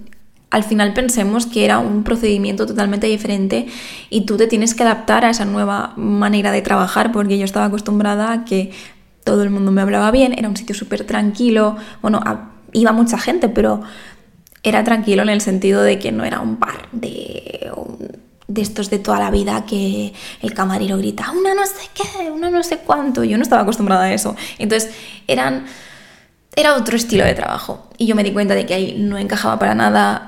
al 0.49 0.63
final 0.63 0.93
pensemos 0.93 1.45
que 1.45 1.65
era 1.65 1.79
un 1.79 2.03
procedimiento 2.03 2.65
totalmente 2.65 3.07
diferente 3.07 3.67
y 4.09 4.25
tú 4.25 4.37
te 4.37 4.48
tienes 4.48 4.74
que 4.75 4.83
adaptar 4.83 5.25
a 5.25 5.29
esa 5.29 5.45
nueva 5.45 5.93
manera 5.95 6.51
de 6.51 6.61
trabajar, 6.61 7.11
porque 7.11 7.37
yo 7.37 7.45
estaba 7.45 7.65
acostumbrada 7.65 8.31
a 8.31 8.45
que 8.45 8.71
todo 9.24 9.43
el 9.43 9.50
mundo 9.50 9.71
me 9.71 9.81
hablaba 9.81 10.11
bien, 10.11 10.33
era 10.37 10.50
un 10.50 10.55
sitio 10.55 10.75
súper 10.75 11.03
tranquilo, 11.05 11.77
bueno, 12.01 12.21
iba 12.74 12.91
mucha 12.91 13.17
gente, 13.17 13.50
pero 13.50 13.81
era 14.63 14.83
tranquilo 14.83 15.24
en 15.24 15.29
el 15.29 15.41
sentido 15.41 15.81
de 15.81 16.00
que 16.00 16.11
no 16.11 16.24
era 16.24 16.41
un 16.41 16.59
bar 16.59 16.89
de 16.91 17.71
de 18.48 18.62
estos 18.62 18.90
de 18.90 19.00
toda 19.00 19.20
la 19.20 19.31
vida 19.31 19.66
que 19.66 20.14
el 20.42 20.53
camarero 20.53 20.98
grita, 20.98 21.31
una 21.31 21.53
no 21.53 21.66
sé 21.66 21.90
qué, 21.94 22.29
una 22.29 22.50
no 22.50 22.64
sé 22.64 22.79
cuánto. 22.79 23.24
Yo 23.24 23.38
no 23.38 23.44
estaba 23.44 23.64
acostumbrada 23.64 24.03
a 24.03 24.14
eso. 24.14 24.36
Entonces, 24.60 24.94
eran, 25.27 25.66
era 26.55 26.75
otro 26.75 26.96
estilo 26.96 27.25
de 27.25 27.34
trabajo. 27.34 27.90
Y 27.98 28.05
yo 28.05 28.16
me 28.16 28.24
di 28.24 28.31
cuenta 28.31 28.55
de 28.55 28.66
que 28.66 28.74
ahí 28.74 28.96
no 29.00 29.18
encajaba 29.18 29.58
para 29.60 29.75
nada. 29.75 30.27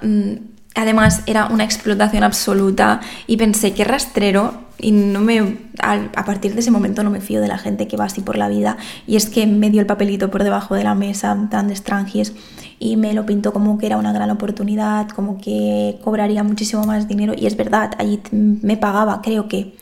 Además, 0.77 1.23
era 1.25 1.47
una 1.47 1.63
explotación 1.63 2.23
absoluta. 2.23 3.01
Y 3.27 3.37
pensé, 3.37 3.73
qué 3.73 3.83
rastrero. 3.83 4.65
Y 4.79 4.91
no 4.91 5.21
me, 5.21 5.57
a 5.79 6.23
partir 6.23 6.53
de 6.53 6.59
ese 6.59 6.69
momento 6.69 7.03
no 7.03 7.09
me 7.09 7.19
fío 7.19 7.41
de 7.41 7.47
la 7.47 7.57
gente 7.57 7.87
que 7.87 7.97
va 7.97 8.05
así 8.05 8.21
por 8.21 8.37
la 8.37 8.47
vida. 8.47 8.77
Y 9.07 9.15
es 9.15 9.25
que 9.27 9.47
me 9.47 9.71
dio 9.71 9.81
el 9.81 9.87
papelito 9.87 10.29
por 10.29 10.43
debajo 10.43 10.75
de 10.75 10.83
la 10.83 10.93
mesa, 10.93 11.35
tan 11.49 11.67
de 11.67 11.73
extranjis 11.73 12.33
y 12.79 12.95
me 12.95 13.13
lo 13.13 13.25
pintó 13.25 13.53
como 13.53 13.77
que 13.77 13.87
era 13.87 13.97
una 13.97 14.13
gran 14.13 14.29
oportunidad, 14.29 15.09
como 15.09 15.39
que 15.39 15.99
cobraría 16.03 16.43
muchísimo 16.43 16.83
más 16.85 17.07
dinero 17.07 17.33
y 17.35 17.47
es 17.47 17.57
verdad, 17.57 17.91
allí 17.97 18.19
me 18.31 18.77
pagaba 18.77 19.21
creo 19.21 19.47
que 19.47 19.75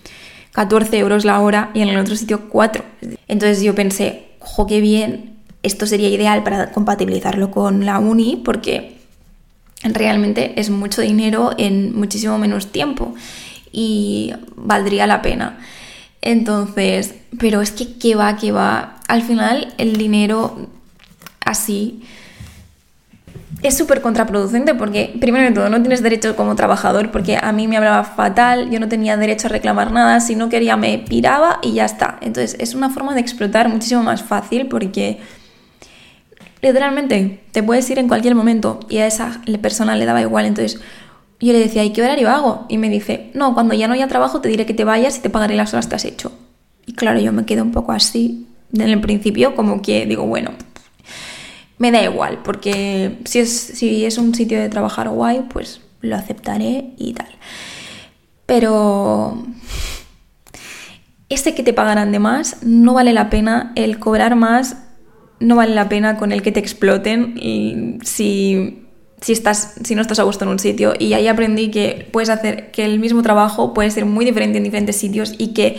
14 0.53 0.97
euros 0.97 1.25
la 1.25 1.39
hora 1.41 1.71
y 1.73 1.81
en 1.81 1.89
el 1.89 1.97
otro 1.97 2.15
sitio 2.15 2.49
4. 2.49 2.83
Entonces 3.27 3.61
yo 3.61 3.75
pensé, 3.75 4.29
ojo, 4.39 4.65
qué 4.65 4.79
bien, 4.79 5.35
esto 5.63 5.85
sería 5.85 6.09
ideal 6.09 6.43
para 6.43 6.71
compatibilizarlo 6.71 7.51
con 7.51 7.85
la 7.85 7.99
uni 7.99 8.41
porque 8.43 8.94
realmente 9.93 10.59
es 10.59 10.69
mucho 10.69 11.01
dinero 11.01 11.51
en 11.57 11.95
muchísimo 11.95 12.37
menos 12.37 12.71
tiempo 12.71 13.13
y 13.71 14.33
valdría 14.55 15.05
la 15.07 15.21
pena. 15.21 15.57
Entonces, 16.21 17.15
pero 17.39 17.61
es 17.61 17.71
que 17.71 17.97
qué 17.97 18.15
va, 18.15 18.37
qué 18.37 18.51
va. 18.51 18.97
Al 19.07 19.21
final 19.21 19.73
el 19.77 19.97
dinero 19.97 20.67
así 21.45 22.01
es 23.61 23.77
súper 23.77 24.01
contraproducente 24.01 24.75
porque, 24.75 25.15
primero 25.19 25.45
de 25.45 25.51
todo, 25.51 25.69
no 25.69 25.81
tienes 25.81 26.01
derecho 26.01 26.35
como 26.35 26.55
trabajador 26.55 27.11
porque 27.11 27.37
a 27.41 27.51
mí 27.51 27.67
me 27.67 27.77
hablaba 27.77 28.03
fatal, 28.03 28.69
yo 28.69 28.79
no 28.79 28.87
tenía 28.87 29.17
derecho 29.17 29.47
a 29.47 29.49
reclamar 29.51 29.91
nada, 29.91 30.19
si 30.19 30.35
no 30.35 30.49
quería 30.49 30.77
me 30.77 30.97
piraba 30.99 31.59
y 31.61 31.73
ya 31.73 31.85
está. 31.85 32.17
Entonces 32.21 32.55
es 32.59 32.75
una 32.75 32.89
forma 32.89 33.13
de 33.13 33.21
explotar 33.21 33.69
muchísimo 33.69 34.03
más 34.03 34.23
fácil 34.23 34.67
porque 34.67 35.19
literalmente 36.61 37.43
te 37.51 37.63
puedes 37.63 37.89
ir 37.89 37.99
en 37.99 38.07
cualquier 38.07 38.35
momento 38.35 38.79
y 38.89 38.97
a 38.97 39.07
esa 39.07 39.41
persona 39.61 39.95
le 39.95 40.05
daba 40.05 40.21
igual. 40.21 40.45
Entonces 40.45 40.79
yo 41.39 41.53
le 41.53 41.59
decía, 41.59 41.83
¿y 41.83 41.91
qué 41.91 42.01
horario 42.01 42.29
hago? 42.29 42.65
Y 42.69 42.77
me 42.77 42.89
dice, 42.89 43.31
no, 43.33 43.53
cuando 43.53 43.73
ya 43.73 43.87
no 43.87 43.93
haya 43.93 44.07
trabajo 44.07 44.41
te 44.41 44.49
diré 44.49 44.65
que 44.65 44.73
te 44.73 44.83
vayas 44.83 45.17
y 45.17 45.21
te 45.21 45.29
pagaré 45.29 45.55
las 45.55 45.73
horas 45.73 45.87
que 45.87 45.95
has 45.95 46.05
hecho. 46.05 46.31
Y 46.85 46.93
claro, 46.93 47.19
yo 47.19 47.33
me 47.33 47.45
quedo 47.45 47.63
un 47.63 47.71
poco 47.71 47.91
así 47.91 48.47
en 48.73 48.81
el 48.81 49.01
principio, 49.01 49.55
como 49.55 49.81
que 49.81 50.05
digo, 50.05 50.25
bueno, 50.25 50.51
me 51.77 51.91
da 51.91 52.03
igual, 52.03 52.39
porque 52.43 53.19
si 53.25 53.39
es, 53.39 53.49
si 53.49 54.05
es 54.05 54.17
un 54.17 54.33
sitio 54.33 54.59
de 54.59 54.69
trabajar 54.69 55.09
guay, 55.09 55.45
pues 55.49 55.81
lo 56.01 56.15
aceptaré 56.15 56.93
y 56.97 57.13
tal. 57.13 57.27
Pero 58.45 59.43
este 61.29 61.55
que 61.55 61.63
te 61.63 61.73
pagarán 61.73 62.11
de 62.11 62.19
más 62.19 62.63
no 62.63 62.93
vale 62.93 63.11
la 63.13 63.29
pena, 63.29 63.71
el 63.75 63.99
cobrar 63.99 64.35
más 64.35 64.77
no 65.39 65.55
vale 65.55 65.75
la 65.75 65.89
pena 65.89 66.17
con 66.17 66.31
el 66.31 66.41
que 66.41 66.51
te 66.51 66.59
exploten 66.59 67.37
y 67.37 67.97
si, 68.03 68.85
si, 69.21 69.33
estás, 69.33 69.75
si 69.83 69.95
no 69.95 70.01
estás 70.01 70.19
a 70.19 70.23
gusto 70.23 70.45
en 70.45 70.51
un 70.51 70.59
sitio. 70.59 70.93
Y 70.97 71.13
ahí 71.13 71.27
aprendí 71.27 71.71
que 71.71 72.07
puedes 72.11 72.29
hacer 72.29 72.71
que 72.71 72.85
el 72.85 72.99
mismo 72.99 73.21
trabajo 73.21 73.73
puede 73.73 73.91
ser 73.91 74.05
muy 74.05 74.25
diferente 74.25 74.57
en 74.57 74.63
diferentes 74.63 74.95
sitios 74.95 75.33
y 75.37 75.53
que 75.53 75.77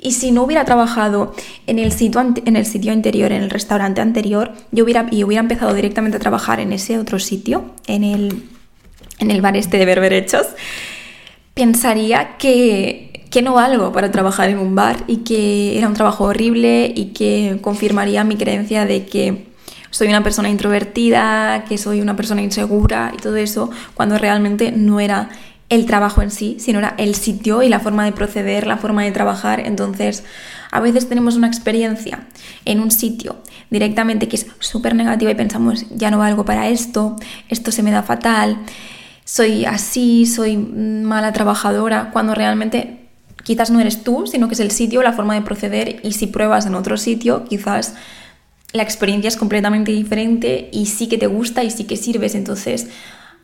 y 0.00 0.12
si 0.12 0.30
no 0.30 0.44
hubiera 0.44 0.64
trabajado 0.64 1.34
en 1.66 1.78
el 1.78 1.92
sitio, 1.92 2.20
en 2.44 2.56
el 2.56 2.66
sitio 2.66 2.92
anterior, 2.92 3.32
en 3.32 3.42
el 3.42 3.50
restaurante 3.50 4.00
anterior, 4.00 4.52
yo 4.70 4.84
hubiera, 4.84 5.06
y 5.10 5.24
hubiera 5.24 5.40
empezado 5.40 5.74
directamente 5.74 6.18
a 6.18 6.20
trabajar 6.20 6.60
en 6.60 6.72
ese 6.72 6.98
otro 6.98 7.18
sitio, 7.18 7.72
en 7.86 8.04
el, 8.04 8.44
en 9.18 9.30
el 9.30 9.40
bar 9.40 9.56
este 9.56 9.78
de 9.78 9.86
berberechos, 9.86 10.46
pensaría 11.54 12.36
que, 12.38 13.07
que 13.30 13.42
no 13.42 13.54
valgo 13.54 13.92
para 13.92 14.10
trabajar 14.10 14.48
en 14.50 14.58
un 14.58 14.74
bar 14.74 15.04
y 15.06 15.18
que 15.18 15.78
era 15.78 15.88
un 15.88 15.94
trabajo 15.94 16.24
horrible 16.24 16.92
y 16.94 17.06
que 17.06 17.58
confirmaría 17.60 18.24
mi 18.24 18.36
creencia 18.36 18.84
de 18.86 19.06
que 19.06 19.48
soy 19.90 20.08
una 20.08 20.22
persona 20.22 20.48
introvertida, 20.48 21.64
que 21.64 21.78
soy 21.78 22.00
una 22.00 22.16
persona 22.16 22.42
insegura 22.42 23.12
y 23.14 23.20
todo 23.20 23.36
eso, 23.36 23.70
cuando 23.94 24.18
realmente 24.18 24.72
no 24.72 25.00
era 25.00 25.30
el 25.68 25.84
trabajo 25.84 26.22
en 26.22 26.30
sí, 26.30 26.56
sino 26.58 26.78
era 26.78 26.94
el 26.96 27.14
sitio 27.14 27.62
y 27.62 27.68
la 27.68 27.80
forma 27.80 28.04
de 28.04 28.12
proceder, 28.12 28.66
la 28.66 28.78
forma 28.78 29.02
de 29.04 29.12
trabajar. 29.12 29.60
Entonces, 29.60 30.24
a 30.70 30.80
veces 30.80 31.08
tenemos 31.08 31.36
una 31.36 31.46
experiencia 31.46 32.26
en 32.64 32.80
un 32.80 32.90
sitio 32.90 33.36
directamente 33.70 34.28
que 34.28 34.36
es 34.36 34.46
súper 34.60 34.94
negativa 34.94 35.30
y 35.30 35.34
pensamos, 35.34 35.84
ya 35.90 36.10
no 36.10 36.18
valgo 36.18 36.44
para 36.44 36.68
esto, 36.68 37.16
esto 37.48 37.70
se 37.70 37.82
me 37.82 37.90
da 37.90 38.02
fatal, 38.02 38.58
soy 39.24 39.66
así, 39.66 40.24
soy 40.24 40.56
mala 40.56 41.34
trabajadora, 41.34 42.10
cuando 42.12 42.34
realmente 42.34 43.07
quizás 43.44 43.70
no 43.70 43.80
eres 43.80 44.02
tú, 44.02 44.26
sino 44.26 44.48
que 44.48 44.54
es 44.54 44.60
el 44.60 44.70
sitio, 44.70 45.02
la 45.02 45.12
forma 45.12 45.34
de 45.34 45.42
proceder 45.42 46.00
y 46.02 46.12
si 46.12 46.26
pruebas 46.26 46.66
en 46.66 46.74
otro 46.74 46.96
sitio, 46.96 47.44
quizás 47.44 47.94
la 48.72 48.82
experiencia 48.82 49.28
es 49.28 49.36
completamente 49.36 49.92
diferente 49.92 50.68
y 50.72 50.86
sí 50.86 51.08
que 51.08 51.18
te 51.18 51.26
gusta 51.26 51.64
y 51.64 51.70
sí 51.70 51.84
que 51.84 51.96
sirves. 51.96 52.34
Entonces, 52.34 52.88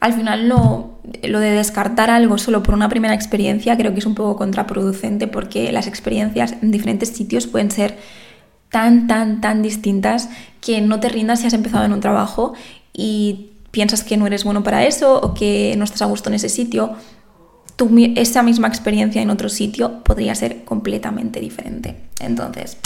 al 0.00 0.12
final 0.12 0.48
lo, 0.48 0.98
lo 1.22 1.40
de 1.40 1.50
descartar 1.50 2.11
algo 2.11 2.37
solo 2.37 2.62
por 2.62 2.74
una 2.74 2.88
primera 2.88 3.14
experiencia 3.14 3.76
creo 3.76 3.92
que 3.94 4.00
es 4.00 4.07
un 4.07 4.14
poco 4.14 4.37
contraproducente 4.37 5.26
porque 5.26 5.72
las 5.72 5.87
experiencias 5.87 6.54
en 6.61 6.70
diferentes 6.70 7.09
sitios 7.09 7.46
pueden 7.46 7.70
ser 7.70 7.96
tan, 8.70 9.07
tan, 9.07 9.40
tan 9.40 9.62
distintas 9.62 10.28
que 10.61 10.80
no 10.80 11.00
te 11.00 11.09
rindas 11.09 11.40
si 11.40 11.46
has 11.46 11.54
empezado 11.54 11.85
en 11.85 11.92
un 11.92 12.00
trabajo 12.00 12.54
y 12.92 13.50
piensas 13.70 14.04
que 14.04 14.16
no 14.16 14.26
eres 14.26 14.44
bueno 14.44 14.62
para 14.62 14.85
eso 14.85 15.20
o 15.20 15.33
que 15.33 15.74
no 15.78 15.85
estás 15.85 16.02
a 16.02 16.07
gusto 16.07 16.28
en 16.28 16.35
ese 16.35 16.48
sitio. 16.48 16.94
Tu, 17.76 18.12
esa 18.16 18.42
misma 18.42 18.68
experiencia 18.68 19.20
en 19.20 19.30
otro 19.30 19.48
sitio 19.48 20.04
podría 20.04 20.34
ser 20.34 20.64
completamente 20.64 21.40
diferente. 21.40 21.96
Entonces, 22.20 22.78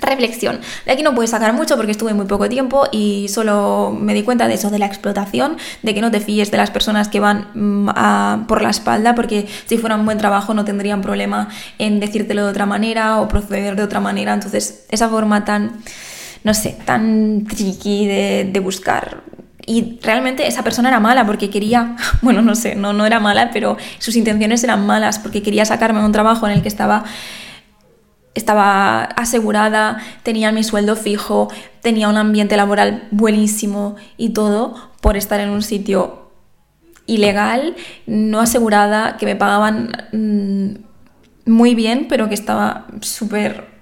Reflexión. 0.00 0.60
De 0.84 0.92
aquí 0.92 1.02
no 1.02 1.14
puedes 1.14 1.30
sacar 1.30 1.52
mucho 1.52 1.76
porque 1.76 1.92
estuve 1.92 2.14
muy 2.14 2.26
poco 2.26 2.48
tiempo 2.48 2.86
y 2.90 3.28
solo 3.28 3.96
me 3.98 4.12
di 4.12 4.22
cuenta 4.22 4.48
de 4.48 4.54
eso, 4.54 4.70
de 4.70 4.78
la 4.78 4.86
explotación, 4.86 5.56
de 5.82 5.94
que 5.94 6.00
no 6.00 6.10
te 6.10 6.20
fíes 6.20 6.50
de 6.50 6.56
las 6.56 6.70
personas 6.70 7.08
que 7.08 7.20
van 7.20 7.48
mm, 7.54 8.46
por 8.46 8.60
la 8.60 8.70
espalda 8.70 9.14
porque 9.14 9.46
si 9.66 9.78
fuera 9.78 9.94
un 9.94 10.04
buen 10.04 10.18
trabajo 10.18 10.52
no 10.52 10.64
tendrían 10.64 11.00
problema 11.00 11.48
en 11.78 12.00
decírtelo 12.00 12.44
de 12.44 12.50
otra 12.50 12.66
manera 12.66 13.20
o 13.20 13.28
proceder 13.28 13.76
de 13.76 13.82
otra 13.84 14.00
manera. 14.00 14.34
Entonces, 14.34 14.84
esa 14.90 15.08
forma 15.08 15.44
tan, 15.44 15.80
no 16.42 16.54
sé, 16.54 16.76
tan 16.84 17.44
tricky 17.44 18.06
de, 18.06 18.50
de 18.52 18.60
buscar 18.60 19.22
y 19.66 19.98
realmente 20.02 20.46
esa 20.46 20.62
persona 20.62 20.88
era 20.88 21.00
mala 21.00 21.26
porque 21.26 21.50
quería, 21.50 21.96
bueno, 22.22 22.42
no 22.42 22.54
sé, 22.54 22.74
no, 22.74 22.92
no 22.92 23.06
era 23.06 23.20
mala, 23.20 23.50
pero 23.52 23.76
sus 23.98 24.16
intenciones 24.16 24.62
eran 24.64 24.86
malas 24.86 25.18
porque 25.18 25.42
quería 25.42 25.64
sacarme 25.64 26.04
un 26.04 26.12
trabajo 26.12 26.46
en 26.46 26.52
el 26.52 26.62
que 26.62 26.68
estaba 26.68 27.04
estaba 28.34 29.04
asegurada, 29.04 29.98
tenía 30.24 30.50
mi 30.50 30.64
sueldo 30.64 30.96
fijo, 30.96 31.48
tenía 31.82 32.08
un 32.08 32.16
ambiente 32.16 32.56
laboral 32.56 33.06
buenísimo 33.12 33.94
y 34.16 34.30
todo 34.30 34.74
por 35.00 35.16
estar 35.16 35.40
en 35.40 35.50
un 35.50 35.62
sitio 35.62 36.30
ilegal, 37.06 37.76
no 38.06 38.40
asegurada, 38.40 39.16
que 39.18 39.26
me 39.26 39.36
pagaban 39.36 39.92
mm, 40.12 41.50
muy 41.50 41.74
bien, 41.74 42.06
pero 42.08 42.28
que 42.28 42.34
estaba 42.34 42.86
súper... 43.00 43.73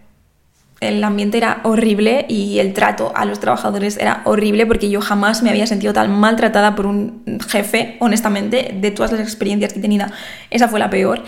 El 0.83 1.03
ambiente 1.05 1.39
era 1.39 1.61
horrible 1.63 2.27
y 2.29 2.59
el 2.59 2.73
trato 2.73 3.13
a 3.15 3.25
los 3.25 3.39
trabajadores 3.39 3.97
era 3.97 4.23
horrible 4.25 4.67
porque 4.67 4.91
yo 4.91 5.01
jamás 5.01 5.45
me 5.45 5.51
había 5.51 5.69
sentido 5.69 5.93
tan 5.93 6.11
maltratada 6.11 6.75
por 6.75 6.87
un 6.87 7.23
jefe, 7.49 7.97
honestamente, 8.01 8.75
de 8.81 8.91
todas 8.91 9.13
las 9.13 9.21
experiencias 9.21 9.73
que 9.73 9.79
he 9.79 9.83
tenido. 9.83 10.07
Esa 10.51 10.67
fue 10.67 10.81
la 10.81 10.91
peor. 10.91 11.23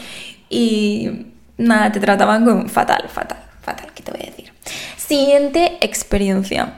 Y 0.50 1.26
nada, 1.56 1.92
te 1.92 2.00
trataban 2.00 2.44
con 2.44 2.68
fatal, 2.68 3.04
fatal, 3.08 3.38
fatal, 3.62 3.86
¿qué 3.94 4.02
te 4.02 4.10
voy 4.10 4.22
a 4.22 4.26
decir? 4.26 4.52
Siguiente 4.96 5.78
experiencia. 5.80 6.74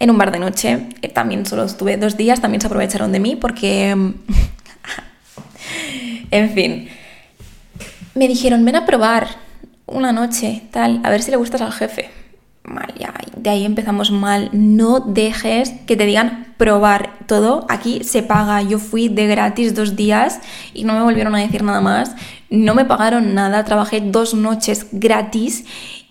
En 0.00 0.10
un 0.10 0.18
bar 0.18 0.32
de 0.32 0.40
noche, 0.40 0.88
eh, 1.02 1.08
también 1.08 1.46
solo 1.46 1.64
estuve 1.64 1.96
dos 1.96 2.16
días, 2.16 2.40
también 2.40 2.60
se 2.60 2.66
aprovecharon 2.66 3.12
de 3.12 3.20
mí 3.20 3.36
porque... 3.36 3.90
en 6.32 6.50
fin, 6.52 6.88
me 8.16 8.26
dijeron, 8.26 8.64
ven 8.64 8.74
a 8.74 8.86
probar 8.86 9.47
una 9.88 10.12
noche, 10.12 10.62
tal, 10.70 11.00
a 11.04 11.10
ver 11.10 11.22
si 11.22 11.30
le 11.30 11.36
gustas 11.36 11.60
al 11.60 11.72
jefe. 11.72 12.10
Mal, 12.64 12.92
ya, 12.98 13.14
de 13.36 13.50
ahí 13.50 13.64
empezamos 13.64 14.10
mal. 14.10 14.50
No 14.52 15.00
dejes 15.00 15.70
que 15.86 15.96
te 15.96 16.04
digan 16.04 16.54
probar 16.58 17.14
todo. 17.26 17.64
Aquí 17.70 18.04
se 18.04 18.22
paga. 18.22 18.60
Yo 18.60 18.78
fui 18.78 19.08
de 19.08 19.26
gratis 19.26 19.74
dos 19.74 19.96
días 19.96 20.40
y 20.74 20.84
no 20.84 20.92
me 20.92 21.02
volvieron 21.02 21.34
a 21.34 21.38
decir 21.38 21.62
nada 21.62 21.80
más 21.80 22.14
no 22.50 22.74
me 22.74 22.84
pagaron 22.84 23.34
nada, 23.34 23.64
trabajé 23.64 24.00
dos 24.00 24.34
noches 24.34 24.86
gratis 24.92 25.64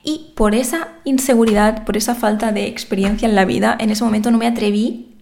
y 0.03 0.31
por 0.35 0.55
esa 0.55 0.89
inseguridad, 1.03 1.83
por 1.83 1.97
esa 1.97 2.15
falta 2.15 2.51
de 2.51 2.67
experiencia 2.67 3.27
en 3.27 3.35
la 3.35 3.45
vida, 3.45 3.75
en 3.79 3.89
ese 3.89 4.03
momento 4.03 4.31
no 4.31 4.37
me 4.37 4.47
atreví 4.47 5.15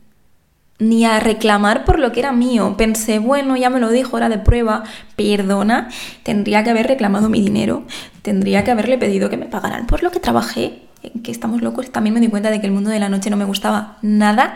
ni 0.78 1.06
a 1.06 1.22
reclamar 1.22 1.86
por 1.86 2.00
lo 2.00 2.12
que 2.12 2.20
era 2.20 2.34
mío. 2.34 2.76
Pensé, 2.78 3.20
bueno, 3.20 3.56
ya 3.56 3.70
me 3.70 3.80
lo 3.80 3.90
dijo, 3.90 4.18
era 4.18 4.28
de 4.28 4.38
prueba, 4.38 4.84
perdona, 5.16 5.88
tendría 6.24 6.66
que 6.66 6.72
haber 6.72 6.88
reclamado 6.88 7.30
mi 7.30 7.40
dinero, 7.40 7.84
tendría 8.26 8.64
que 8.64 8.72
haberle 8.72 8.98
pedido 8.98 9.30
que 9.30 9.38
me 9.38 9.46
pagaran 9.46 9.86
por 9.86 10.02
lo 10.02 10.10
que 10.10 10.20
trabajé, 10.20 10.82
que 11.24 11.32
estamos 11.32 11.62
locos. 11.62 11.92
También 11.92 12.16
me 12.16 12.20
di 12.20 12.28
cuenta 12.28 12.50
de 12.50 12.60
que 12.60 12.66
el 12.66 12.74
mundo 12.74 12.90
de 12.90 13.00
la 13.00 13.08
noche 13.08 13.30
no 13.30 13.38
me 13.38 13.46
gustaba 13.46 14.00
nada, 14.02 14.56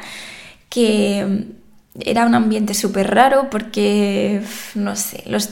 que 0.69 1.45
era 1.99 2.25
un 2.25 2.33
ambiente 2.33 2.73
súper 2.73 3.13
raro 3.13 3.49
porque, 3.51 4.41
no 4.73 4.95
sé, 4.95 5.23
los 5.27 5.51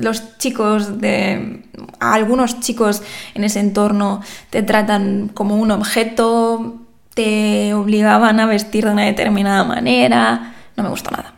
los 0.00 0.38
chicos 0.38 0.98
de 0.98 1.62
algunos 2.00 2.58
chicos 2.60 3.02
en 3.34 3.44
ese 3.44 3.60
entorno 3.60 4.22
te 4.48 4.62
tratan 4.62 5.28
como 5.28 5.56
un 5.56 5.70
objeto, 5.70 6.80
te 7.12 7.74
obligaban 7.74 8.40
a 8.40 8.46
vestir 8.46 8.86
de 8.86 8.92
una 8.92 9.04
determinada 9.04 9.62
manera, 9.62 10.54
no 10.74 10.84
me 10.84 10.88
gustó 10.88 11.10
nada. 11.10 11.33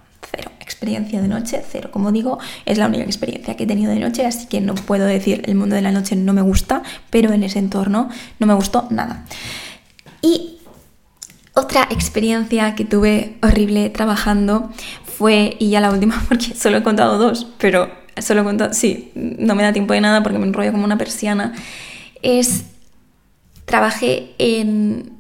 Experiencia 0.77 1.23
de 1.23 1.29
noche, 1.29 1.63
cero. 1.67 1.89
Como 1.91 2.13
digo, 2.13 2.39
es 2.67 2.77
la 2.77 2.87
única 2.87 3.05
experiencia 3.05 3.57
que 3.57 3.65
he 3.65 3.67
tenido 3.67 3.91
de 3.91 3.99
noche, 3.99 4.27
así 4.27 4.47
que 4.47 4.61
no 4.61 4.75
puedo 4.75 5.07
decir 5.07 5.41
el 5.47 5.55
mundo 5.55 5.75
de 5.75 5.81
la 5.81 5.91
noche 5.91 6.17
no 6.17 6.35
me 6.35 6.43
gusta, 6.43 6.83
pero 7.09 7.33
en 7.33 7.45
ese 7.45 7.59
entorno 7.59 8.11
no 8.39 8.47
me 8.47 8.53
gustó 8.53 8.87
nada. 8.91 9.25
Y 10.21 10.59
otra 11.55 11.89
experiencia 11.91 12.75
que 12.75 12.85
tuve 12.85 13.39
horrible 13.43 13.89
trabajando 13.89 14.71
fue, 15.03 15.57
y 15.59 15.71
ya 15.71 15.81
la 15.81 15.91
última 15.91 16.23
porque 16.29 16.55
solo 16.55 16.77
he 16.77 16.83
contado 16.83 17.17
dos, 17.17 17.47
pero 17.57 17.91
solo 18.19 18.45
cuento, 18.45 18.75
sí, 18.75 19.13
no 19.15 19.55
me 19.55 19.63
da 19.63 19.73
tiempo 19.73 19.95
de 19.95 20.03
nada 20.03 20.23
porque 20.23 20.39
me 20.39 20.47
enrollo 20.47 20.73
como 20.73 20.85
una 20.85 20.99
persiana, 20.99 21.55
es, 22.21 22.65
trabajé 23.65 24.35
en 24.37 25.16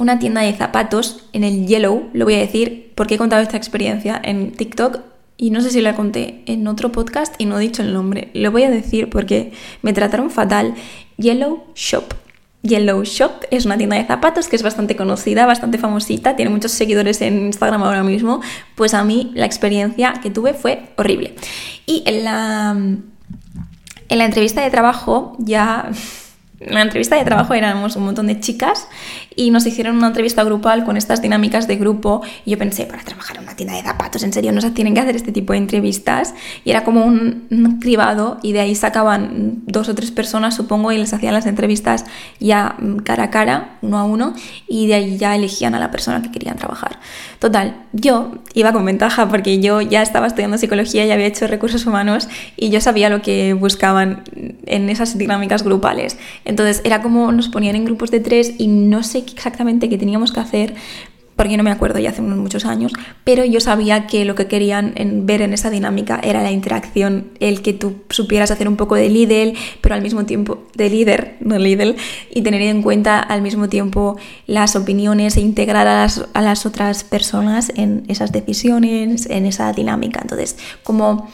una 0.00 0.18
tienda 0.18 0.40
de 0.40 0.54
zapatos 0.54 1.28
en 1.34 1.44
el 1.44 1.66
Yellow, 1.66 2.08
lo 2.14 2.24
voy 2.24 2.34
a 2.34 2.38
decir 2.38 2.90
porque 2.94 3.16
he 3.16 3.18
contado 3.18 3.42
esta 3.42 3.58
experiencia 3.58 4.18
en 4.24 4.52
TikTok 4.52 5.00
y 5.36 5.50
no 5.50 5.60
sé 5.60 5.70
si 5.70 5.82
la 5.82 5.94
conté 5.94 6.42
en 6.46 6.66
otro 6.66 6.90
podcast 6.90 7.34
y 7.36 7.44
no 7.44 7.58
he 7.58 7.62
dicho 7.62 7.82
el 7.82 7.92
nombre. 7.92 8.30
Lo 8.32 8.50
voy 8.50 8.62
a 8.62 8.70
decir 8.70 9.10
porque 9.10 9.52
me 9.82 9.92
trataron 9.92 10.30
fatal. 10.30 10.74
Yellow 11.18 11.64
Shop. 11.74 12.14
Yellow 12.62 13.04
Shop 13.04 13.44
es 13.50 13.66
una 13.66 13.76
tienda 13.76 13.96
de 13.96 14.06
zapatos 14.06 14.48
que 14.48 14.56
es 14.56 14.62
bastante 14.62 14.96
conocida, 14.96 15.44
bastante 15.44 15.76
famosita, 15.76 16.34
tiene 16.34 16.50
muchos 16.50 16.72
seguidores 16.72 17.20
en 17.20 17.46
Instagram 17.46 17.82
ahora 17.82 18.02
mismo. 18.02 18.40
Pues 18.76 18.94
a 18.94 19.04
mí 19.04 19.32
la 19.34 19.44
experiencia 19.44 20.14
que 20.22 20.30
tuve 20.30 20.54
fue 20.54 20.92
horrible. 20.96 21.34
Y 21.84 22.04
en 22.06 22.24
la, 22.24 22.70
en 24.08 24.18
la 24.18 24.24
entrevista 24.24 24.62
de 24.62 24.70
trabajo 24.70 25.36
ya 25.38 25.90
en 26.60 26.74
la 26.74 26.82
entrevista 26.82 27.16
de 27.16 27.24
trabajo 27.24 27.54
éramos 27.54 27.96
un 27.96 28.04
montón 28.04 28.26
de 28.26 28.38
chicas 28.38 28.86
y 29.34 29.50
nos 29.50 29.64
hicieron 29.66 29.96
una 29.96 30.08
entrevista 30.08 30.44
grupal 30.44 30.84
con 30.84 30.98
estas 30.98 31.22
dinámicas 31.22 31.66
de 31.66 31.76
grupo 31.76 32.20
y 32.44 32.50
yo 32.50 32.58
pensé, 32.58 32.84
para 32.84 33.02
trabajar 33.02 33.38
en 33.38 33.44
una 33.44 33.56
tienda 33.56 33.74
de 33.74 33.82
zapatos, 33.82 34.22
en 34.22 34.32
serio, 34.32 34.52
no 34.52 34.60
se 34.60 34.70
tienen 34.70 34.92
que 34.92 35.00
hacer 35.00 35.16
este 35.16 35.32
tipo 35.32 35.54
de 35.54 35.58
entrevistas 35.58 36.34
y 36.64 36.70
era 36.70 36.84
como 36.84 37.04
un, 37.04 37.48
cribado 37.80 38.38
y 38.42 38.52
de 38.52 38.60
ahí 38.60 38.74
sacaban 38.74 39.62
dos 39.66 39.88
o 39.88 39.94
tres 39.94 40.10
personas, 40.10 40.54
supongo, 40.54 40.92
y 40.92 40.98
les 40.98 41.14
hacían 41.14 41.32
las 41.32 41.46
entrevistas 41.46 42.04
ya 42.40 42.76
cara 43.04 43.24
a 43.24 43.30
cara, 43.30 43.78
uno 43.80 43.98
a 43.98 44.04
uno, 44.04 44.34
y 44.68 44.86
de 44.86 44.94
ahí 44.94 45.16
ya 45.16 45.34
elegían 45.34 45.74
a 45.74 45.78
la 45.78 45.90
persona 45.90 46.20
que 46.20 46.30
querían 46.30 46.56
trabajar. 46.56 46.98
Total, 47.38 47.86
yo 47.92 48.32
iba 48.52 48.72
con 48.72 48.84
ventaja 48.84 49.28
porque 49.28 49.60
yo 49.60 49.80
ya 49.80 50.02
estaba 50.02 50.26
estudiando 50.26 50.58
psicología 50.58 51.06
y 51.06 51.10
había 51.10 51.26
hecho 51.26 51.46
recursos 51.46 51.86
humanos 51.86 52.28
y 52.56 52.68
yo 52.68 52.82
sabía 52.82 53.08
lo 53.08 53.22
que 53.22 53.54
buscaban 53.54 54.24
en 54.66 54.90
esas 54.90 55.16
dinámicas 55.16 55.62
grupales. 55.62 56.18
Entonces 56.50 56.80
era 56.82 57.00
como 57.00 57.30
nos 57.30 57.48
ponían 57.48 57.76
en 57.76 57.84
grupos 57.84 58.10
de 58.10 58.18
tres 58.18 58.54
y 58.58 58.66
no 58.66 59.04
sé 59.04 59.18
exactamente 59.18 59.88
qué 59.88 59.96
teníamos 59.96 60.32
que 60.32 60.40
hacer, 60.40 60.74
porque 61.36 61.56
no 61.56 61.62
me 61.62 61.70
acuerdo 61.70 62.00
ya 62.00 62.10
hace 62.10 62.20
unos 62.20 62.38
muchos 62.38 62.64
años, 62.64 62.92
pero 63.22 63.44
yo 63.44 63.60
sabía 63.60 64.08
que 64.08 64.24
lo 64.24 64.34
que 64.34 64.46
querían 64.46 64.92
ver 65.24 65.42
en 65.42 65.54
esa 65.54 65.70
dinámica 65.70 66.20
era 66.22 66.42
la 66.42 66.50
interacción, 66.50 67.30
el 67.38 67.62
que 67.62 67.72
tú 67.72 68.02
supieras 68.10 68.50
hacer 68.50 68.68
un 68.68 68.76
poco 68.76 68.96
de 68.96 69.08
líder, 69.08 69.54
pero 69.80 69.94
al 69.94 70.02
mismo 70.02 70.26
tiempo 70.26 70.66
de 70.74 70.90
líder, 70.90 71.36
no 71.40 71.56
líder, 71.56 71.94
y 72.34 72.42
tener 72.42 72.62
en 72.62 72.82
cuenta 72.82 73.20
al 73.20 73.42
mismo 73.42 73.68
tiempo 73.68 74.18
las 74.46 74.74
opiniones 74.74 75.36
e 75.36 75.40
integrar 75.40 75.86
a 75.86 76.02
las, 76.02 76.26
a 76.34 76.42
las 76.42 76.66
otras 76.66 77.04
personas 77.04 77.72
en 77.76 78.02
esas 78.08 78.32
decisiones, 78.32 79.26
en 79.30 79.46
esa 79.46 79.72
dinámica. 79.72 80.20
Entonces, 80.20 80.58
como 80.82 81.30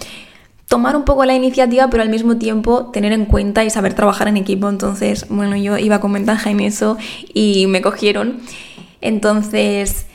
tomar 0.69 0.97
un 0.97 1.05
poco 1.05 1.25
la 1.25 1.35
iniciativa, 1.35 1.89
pero 1.89 2.03
al 2.03 2.09
mismo 2.09 2.37
tiempo 2.37 2.87
tener 2.87 3.13
en 3.13 3.27
cuenta 3.27 3.65
y 3.65 3.71
saber 3.71 3.95
trabajar 3.95 4.29
en 4.29 4.37
equipo. 4.37 4.69
Entonces, 4.69 5.27
bueno, 5.29 5.57
yo 5.57 5.79
iba 5.79 6.01
con 6.01 6.13
ventaja 6.13 6.51
en 6.51 6.61
eso 6.61 6.97
y 7.33 7.67
me 7.69 7.83
cogieron. 7.83 8.41
Entonces, 9.01 10.07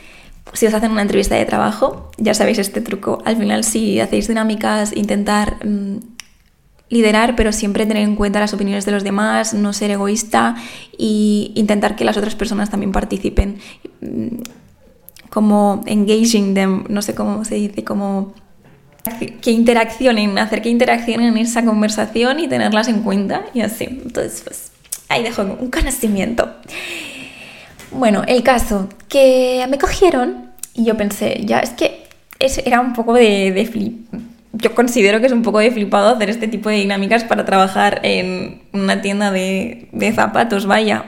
si 0.52 0.66
os 0.66 0.74
hacen 0.74 0.92
una 0.92 1.02
entrevista 1.02 1.34
de 1.36 1.44
trabajo, 1.46 2.10
ya 2.18 2.34
sabéis 2.34 2.58
este 2.58 2.80
truco. 2.80 3.22
Al 3.24 3.36
final, 3.36 3.64
si 3.64 4.00
hacéis 4.00 4.28
dinámicas, 4.28 4.94
intentar 4.94 5.64
mm, 5.66 5.98
liderar, 6.90 7.34
pero 7.36 7.52
siempre 7.52 7.86
tener 7.86 8.02
en 8.02 8.16
cuenta 8.16 8.38
las 8.38 8.52
opiniones 8.52 8.84
de 8.84 8.92
los 8.92 9.02
demás, 9.02 9.54
no 9.54 9.72
ser 9.72 9.90
egoísta 9.90 10.56
e 10.98 11.52
intentar 11.54 11.96
que 11.96 12.04
las 12.04 12.18
otras 12.18 12.34
personas 12.34 12.68
también 12.68 12.92
participen. 12.92 13.58
Mm, 14.02 14.42
como 15.30 15.82
engaging 15.86 16.52
them, 16.52 16.84
no 16.90 17.00
sé 17.00 17.14
cómo 17.14 17.42
se 17.46 17.54
dice, 17.54 17.84
como 17.84 18.34
que 19.40 19.50
interaccionen, 19.50 20.38
hacer 20.38 20.62
que 20.62 20.68
interaccionen 20.68 21.36
en 21.36 21.38
esa 21.38 21.64
conversación 21.64 22.40
y 22.40 22.48
tenerlas 22.48 22.88
en 22.88 23.02
cuenta 23.02 23.44
y 23.54 23.60
así. 23.60 23.84
Entonces, 23.84 24.42
pues 24.44 24.72
ahí 25.08 25.22
dejo 25.22 25.42
un 25.42 25.70
conocimiento. 25.70 26.48
Bueno, 27.90 28.22
el 28.26 28.42
caso, 28.42 28.88
que 29.08 29.66
me 29.68 29.78
cogieron 29.78 30.50
y 30.74 30.84
yo 30.84 30.96
pensé, 30.96 31.42
ya 31.44 31.60
es 31.60 31.70
que 31.70 32.06
era 32.64 32.80
un 32.80 32.92
poco 32.92 33.14
de, 33.14 33.68
flip. 33.70 34.06
Yo 34.54 34.74
considero 34.74 35.20
que 35.20 35.26
es 35.26 35.32
un 35.32 35.42
poco 35.42 35.58
de 35.58 35.70
flipado 35.70 36.14
hacer 36.14 36.30
este 36.30 36.48
tipo 36.48 36.68
de 36.68 36.76
dinámicas 36.76 37.24
para 37.24 37.44
trabajar 37.44 38.00
en 38.02 38.62
una 38.72 39.00
tienda 39.00 39.30
de 39.30 40.12
zapatos, 40.14 40.66
vaya. 40.66 41.04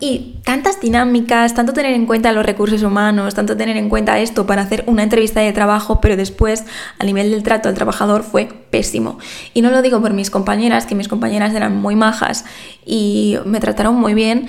Y 0.00 0.36
tantas 0.44 0.80
dinámicas, 0.80 1.54
tanto 1.54 1.72
tener 1.72 1.94
en 1.94 2.06
cuenta 2.06 2.32
los 2.32 2.44
recursos 2.44 2.82
humanos, 2.82 3.34
tanto 3.34 3.56
tener 3.56 3.76
en 3.76 3.88
cuenta 3.88 4.18
esto 4.18 4.44
para 4.44 4.62
hacer 4.62 4.82
una 4.86 5.04
entrevista 5.04 5.40
de 5.40 5.52
trabajo, 5.52 6.00
pero 6.00 6.16
después 6.16 6.64
a 6.98 7.04
nivel 7.04 7.30
del 7.30 7.42
trato 7.44 7.68
al 7.68 7.74
trabajador 7.74 8.24
fue 8.24 8.48
pésimo. 8.70 9.18
Y 9.54 9.62
no 9.62 9.70
lo 9.70 9.82
digo 9.82 10.00
por 10.02 10.12
mis 10.12 10.30
compañeras, 10.30 10.86
que 10.86 10.96
mis 10.96 11.08
compañeras 11.08 11.54
eran 11.54 11.76
muy 11.76 11.94
majas 11.94 12.44
y 12.84 13.38
me 13.44 13.60
trataron 13.60 13.94
muy 13.94 14.14
bien, 14.14 14.48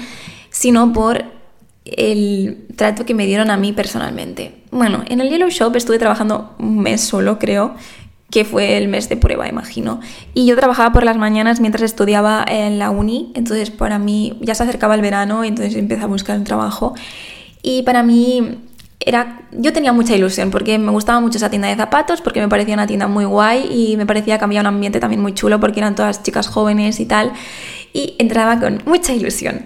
sino 0.49 0.91
por 0.93 1.25
el 1.85 2.65
trato 2.75 3.05
que 3.05 3.13
me 3.13 3.27
dieron 3.27 3.51
a 3.51 3.57
mí 3.57 3.71
personalmente. 3.71 4.63
Bueno, 4.71 5.03
en 5.07 5.21
el 5.21 5.29
Yellow 5.29 5.49
Shop 5.49 5.75
estuve 5.75 5.99
trabajando 5.99 6.55
un 6.57 6.79
mes 6.79 7.01
solo, 7.01 7.37
creo, 7.37 7.75
que 8.29 8.43
fue 8.43 8.77
el 8.77 8.87
mes 8.87 9.07
de 9.09 9.17
prueba, 9.17 9.47
imagino. 9.47 9.99
Y 10.33 10.45
yo 10.45 10.55
trabajaba 10.55 10.91
por 10.91 11.03
las 11.03 11.17
mañanas 11.17 11.59
mientras 11.59 11.83
estudiaba 11.83 12.43
en 12.47 12.79
la 12.79 12.89
uni, 12.89 13.31
entonces 13.35 13.71
para 13.71 13.99
mí 13.99 14.37
ya 14.41 14.55
se 14.55 14.63
acercaba 14.63 14.95
el 14.95 15.01
verano, 15.01 15.43
entonces 15.43 15.75
empecé 15.75 16.03
a 16.03 16.07
buscar 16.07 16.37
un 16.37 16.43
trabajo. 16.43 16.95
Y 17.61 17.83
para 17.83 18.03
mí 18.03 18.59
era, 18.99 19.41
yo 19.51 19.71
tenía 19.71 19.93
mucha 19.93 20.15
ilusión 20.15 20.51
porque 20.51 20.77
me 20.77 20.91
gustaba 20.91 21.19
mucho 21.19 21.37
esa 21.37 21.49
tienda 21.49 21.67
de 21.67 21.75
zapatos, 21.75 22.21
porque 22.21 22.41
me 22.41 22.47
parecía 22.47 22.73
una 22.73 22.87
tienda 22.87 23.07
muy 23.07 23.25
guay 23.25 23.69
y 23.71 23.97
me 23.97 24.05
parecía 24.05 24.37
que 24.37 24.45
había 24.45 24.61
un 24.61 24.67
ambiente 24.67 24.99
también 24.99 25.21
muy 25.21 25.33
chulo 25.33 25.59
porque 25.59 25.79
eran 25.79 25.95
todas 25.95 26.23
chicas 26.23 26.47
jóvenes 26.47 26.99
y 26.99 27.05
tal. 27.05 27.31
Y 27.93 28.15
entraba 28.17 28.59
con 28.59 28.81
mucha 28.85 29.13
ilusión. 29.13 29.65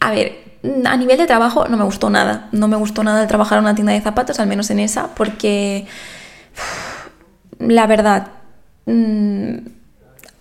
A 0.00 0.10
ver, 0.10 0.42
a 0.84 0.96
nivel 0.96 1.18
de 1.18 1.26
trabajo 1.26 1.68
no 1.68 1.76
me 1.76 1.84
gustó 1.84 2.10
nada. 2.10 2.48
No 2.52 2.68
me 2.68 2.76
gustó 2.76 3.04
nada 3.04 3.26
trabajar 3.26 3.58
en 3.58 3.64
una 3.64 3.74
tienda 3.74 3.92
de 3.92 4.00
zapatos, 4.00 4.40
al 4.40 4.48
menos 4.48 4.70
en 4.70 4.80
esa, 4.80 5.14
porque 5.14 5.86
la 7.68 7.86
verdad 7.86 8.28
mm, 8.86 9.54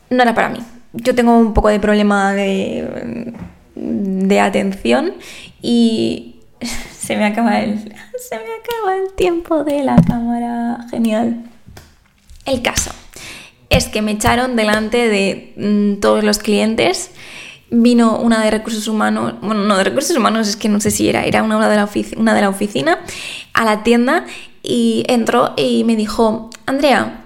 no 0.10 0.24
era 0.24 0.34
para 0.34 0.50
mí. 0.50 0.60
Yo 0.94 1.16
tengo 1.16 1.38
un 1.38 1.54
poco 1.54 1.70
de 1.70 1.80
problema 1.80 2.34
de, 2.34 3.34
de 3.76 4.40
atención 4.40 5.14
y 5.62 6.36
se 6.98 7.16
me 7.16 7.26
acaba 7.26 7.60
el 7.60 7.80
se 8.30 8.36
me 8.36 8.44
acaba 8.44 8.98
el 8.98 9.14
tiempo 9.16 9.64
de 9.64 9.84
la 9.84 9.96
cámara. 9.96 10.86
Genial. 10.90 11.44
El 12.46 12.62
caso 12.62 12.92
es 13.70 13.88
que 13.88 14.02
me 14.02 14.12
echaron 14.12 14.56
delante 14.56 15.08
de 15.08 15.54
mm, 15.56 16.00
todos 16.02 16.24
los 16.24 16.40
clientes 16.40 17.12
vino 17.72 18.18
una 18.18 18.44
de 18.44 18.52
recursos 18.52 18.88
humanos, 18.90 19.36
bueno, 19.42 19.64
no 19.64 19.78
de 19.78 19.86
recursos 19.86 20.16
humanos, 20.16 20.50
es 20.50 20.58
que 20.58 20.68
no 20.68 20.82
sé 20.82 20.92
si 20.92 21.08
era, 21.08 21.24
era 21.24 21.42
una 21.42 21.70
de 21.70 21.76
la, 21.78 21.90
una 22.18 22.36
de 22.36 22.42
la 22.42 22.50
oficina, 22.50 23.00
a 23.54 23.64
la 23.64 23.82
tienda 23.84 24.26
y 24.64 25.04
entró 25.08 25.54
y 25.58 25.84
me 25.84 25.96
dijo, 25.96 26.50
Andrea, 26.66 27.26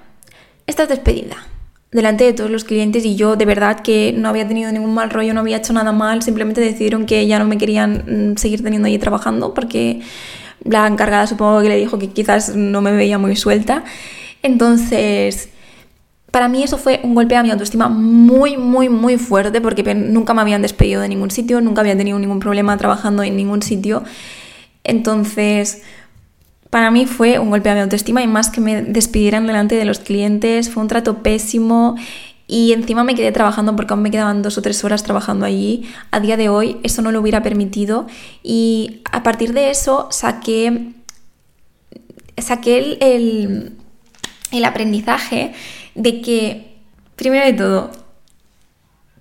estás 0.67 0.89
despedida 0.89 1.37
delante 1.95 2.25
de 2.25 2.33
todos 2.33 2.51
los 2.51 2.65
clientes 2.65 3.05
y 3.05 3.15
yo 3.15 3.37
de 3.37 3.45
verdad 3.45 3.79
que 3.79 4.13
no 4.15 4.27
había 4.27 4.45
tenido 4.47 4.71
ningún 4.71 4.93
mal 4.93 5.09
rollo, 5.09 5.33
no 5.33 5.39
había 5.39 5.57
hecho 5.57 5.71
nada 5.71 5.93
mal, 5.93 6.21
simplemente 6.21 6.59
decidieron 6.59 7.05
que 7.05 7.25
ya 7.25 7.39
no 7.39 7.45
me 7.45 7.57
querían 7.57 8.33
mm, 8.33 8.37
seguir 8.37 8.61
teniendo 8.61 8.87
allí 8.87 8.99
trabajando 8.99 9.53
porque 9.53 10.01
la 10.63 10.85
encargada 10.87 11.25
supongo 11.25 11.61
que 11.61 11.69
le 11.69 11.77
dijo 11.77 11.97
que 11.97 12.09
quizás 12.09 12.55
no 12.55 12.81
me 12.81 12.91
veía 12.91 13.17
muy 13.17 13.35
suelta. 13.35 13.85
Entonces, 14.43 15.49
para 16.31 16.49
mí 16.49 16.63
eso 16.63 16.77
fue 16.77 16.99
un 17.03 17.15
golpe 17.15 17.37
a 17.37 17.43
mi 17.43 17.51
autoestima 17.51 17.87
muy, 17.87 18.57
muy, 18.57 18.89
muy 18.89 19.17
fuerte 19.17 19.61
porque 19.61 19.95
nunca 19.95 20.33
me 20.33 20.41
habían 20.41 20.61
despedido 20.61 21.01
de 21.01 21.07
ningún 21.07 21.31
sitio, 21.31 21.61
nunca 21.61 21.79
había 21.79 21.95
tenido 21.95 22.19
ningún 22.19 22.39
problema 22.39 22.75
trabajando 22.77 23.23
en 23.23 23.37
ningún 23.37 23.61
sitio. 23.61 24.03
Entonces, 24.83 25.83
para 26.75 26.91
mí 26.91 27.05
fue 27.05 27.39
un 27.39 27.51
golpe 27.51 27.69
a 27.69 27.73
mi 27.73 27.79
autoestima 27.79 28.21
y 28.21 28.27
más 28.27 28.49
que 28.49 28.59
me 28.59 28.81
despidieran 28.81 29.47
delante 29.47 29.75
de 29.75 29.85
los 29.85 29.99
clientes, 29.99 30.69
fue 30.69 30.83
un 30.83 30.89
trato 30.89 31.23
pésimo 31.23 31.95
y 32.47 32.73
encima 32.73 33.05
me 33.05 33.15
quedé 33.15 33.31
trabajando 33.31 33.77
porque 33.77 33.93
aún 33.93 34.03
me 34.03 34.11
quedaban 34.11 34.41
dos 34.41 34.57
o 34.57 34.61
tres 34.61 34.83
horas 34.83 35.01
trabajando 35.01 35.45
allí. 35.45 35.89
A 36.11 36.19
día 36.19 36.35
de 36.35 36.49
hoy 36.49 36.75
eso 36.83 37.01
no 37.01 37.13
lo 37.13 37.21
hubiera 37.21 37.41
permitido 37.41 38.07
y 38.43 39.03
a 39.09 39.23
partir 39.23 39.53
de 39.53 39.69
eso 39.69 40.09
saqué, 40.11 40.91
saqué 42.37 42.77
el, 42.77 42.97
el, 42.99 43.77
el 44.51 44.65
aprendizaje 44.65 45.53
de 45.93 46.19
que, 46.19 46.75
primero 47.15 47.45
de 47.45 47.53
todo, 47.53 47.91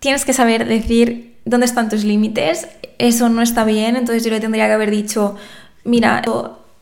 tienes 0.01 0.25
que 0.25 0.33
saber 0.33 0.67
decir 0.67 1.37
dónde 1.45 1.67
están 1.67 1.89
tus 1.89 2.03
límites, 2.03 2.67
eso 2.99 3.29
no 3.29 3.43
está 3.43 3.65
bien, 3.65 3.95
entonces 3.95 4.25
yo 4.25 4.31
le 4.31 4.41
tendría 4.41 4.67
que 4.67 4.73
haber 4.73 4.91
dicho, 4.91 5.37
mira, 5.85 6.21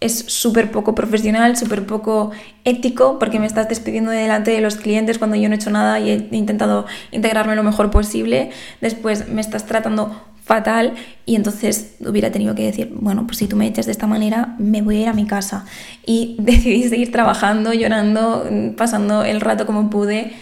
es 0.02 0.24
súper 0.28 0.70
poco 0.70 0.94
profesional, 0.94 1.56
súper 1.56 1.86
poco 1.86 2.30
ético, 2.64 3.18
porque 3.18 3.38
me 3.38 3.46
estás 3.46 3.68
despidiendo 3.68 4.10
delante 4.10 4.50
de 4.50 4.60
los 4.60 4.76
clientes 4.76 5.18
cuando 5.18 5.36
yo 5.36 5.48
no 5.48 5.54
he 5.54 5.56
hecho 5.56 5.70
nada 5.70 6.00
y 6.00 6.10
he 6.10 6.36
intentado 6.36 6.86
integrarme 7.10 7.56
lo 7.56 7.62
mejor 7.62 7.90
posible. 7.90 8.50
Después 8.80 9.28
me 9.28 9.40
estás 9.40 9.66
tratando 9.66 10.32
fatal 10.44 10.94
y 11.24 11.36
entonces 11.36 11.94
hubiera 12.00 12.32
tenido 12.32 12.54
que 12.54 12.64
decir, 12.64 12.92
bueno, 12.94 13.26
pues 13.26 13.38
si 13.38 13.46
tú 13.46 13.56
me 13.56 13.66
echas 13.66 13.86
de 13.86 13.92
esta 13.92 14.06
manera, 14.06 14.56
me 14.58 14.82
voy 14.82 14.96
a 14.96 15.00
ir 15.02 15.08
a 15.08 15.12
mi 15.12 15.26
casa. 15.26 15.64
Y 16.04 16.36
decidí 16.40 16.88
seguir 16.88 17.12
trabajando, 17.12 17.72
llorando, 17.72 18.48
pasando 18.76 19.24
el 19.24 19.40
rato 19.40 19.66
como 19.66 19.88
pude. 19.90 20.32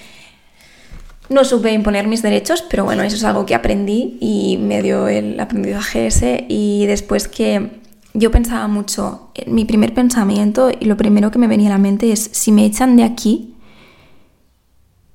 No 1.28 1.44
supe 1.44 1.72
imponer 1.72 2.08
mis 2.08 2.22
derechos, 2.22 2.64
pero 2.68 2.84
bueno, 2.84 3.04
eso 3.04 3.14
es 3.14 3.22
algo 3.22 3.46
que 3.46 3.54
aprendí 3.54 4.18
y 4.20 4.58
me 4.60 4.82
dio 4.82 5.06
el 5.06 5.38
aprendizaje 5.38 6.06
ese. 6.06 6.44
Y 6.48 6.86
después 6.86 7.28
que 7.28 7.80
yo 8.14 8.30
pensaba 8.30 8.66
mucho, 8.68 9.30
mi 9.46 9.64
primer 9.64 9.94
pensamiento 9.94 10.70
y 10.70 10.84
lo 10.86 10.96
primero 10.96 11.30
que 11.30 11.38
me 11.38 11.46
venía 11.46 11.68
a 11.68 11.72
la 11.72 11.78
mente 11.78 12.12
es, 12.12 12.30
si 12.32 12.52
me 12.52 12.64
echan 12.64 12.96
de 12.96 13.04
aquí, 13.04 13.54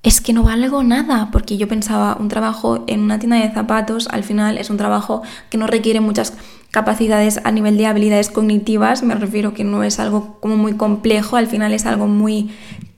es 0.01 0.21
que 0.21 0.33
no 0.33 0.43
valgo 0.43 0.83
nada, 0.83 1.29
porque 1.31 1.57
yo 1.57 1.67
pensaba, 1.67 2.15
un 2.19 2.27
trabajo 2.27 2.83
en 2.87 3.01
una 3.01 3.17
tienda 3.17 3.37
de 3.37 3.51
zapatos 3.51 4.07
al 4.09 4.23
final 4.23 4.59
es 4.59 4.69
un 4.69 4.77
trabajo 4.77 5.23
que 5.49 5.57
no 5.57 5.65
requiere 5.65 5.99
muchas 5.99 6.33
capacidades 6.69 7.41
a 7.43 7.51
nivel 7.51 7.75
de 7.77 7.87
habilidades 7.87 8.29
cognitivas, 8.29 9.01
me 9.01 9.15
refiero 9.15 9.53
que 9.53 9.63
no 9.63 9.83
es 9.83 9.99
algo 9.99 10.37
como 10.41 10.57
muy 10.57 10.73
complejo, 10.73 11.37
al 11.37 11.47
final 11.47 11.73
es 11.73 11.85
algo 11.85 12.05
muy 12.05 12.51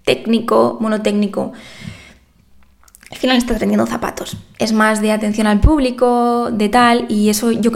técnico, 0.04 0.78
monotécnico. 0.82 1.54
Al 3.10 3.18
final 3.18 3.38
estás 3.38 3.60
vendiendo 3.60 3.86
zapatos, 3.86 4.36
es 4.60 4.74
más 4.74 5.02
de 5.02 5.14
atención 5.14 5.48
al 5.48 5.62
público, 5.62 6.50
de 6.52 6.68
tal, 6.68 7.06
y 7.08 7.30
eso 7.30 7.52
yo 7.52 7.72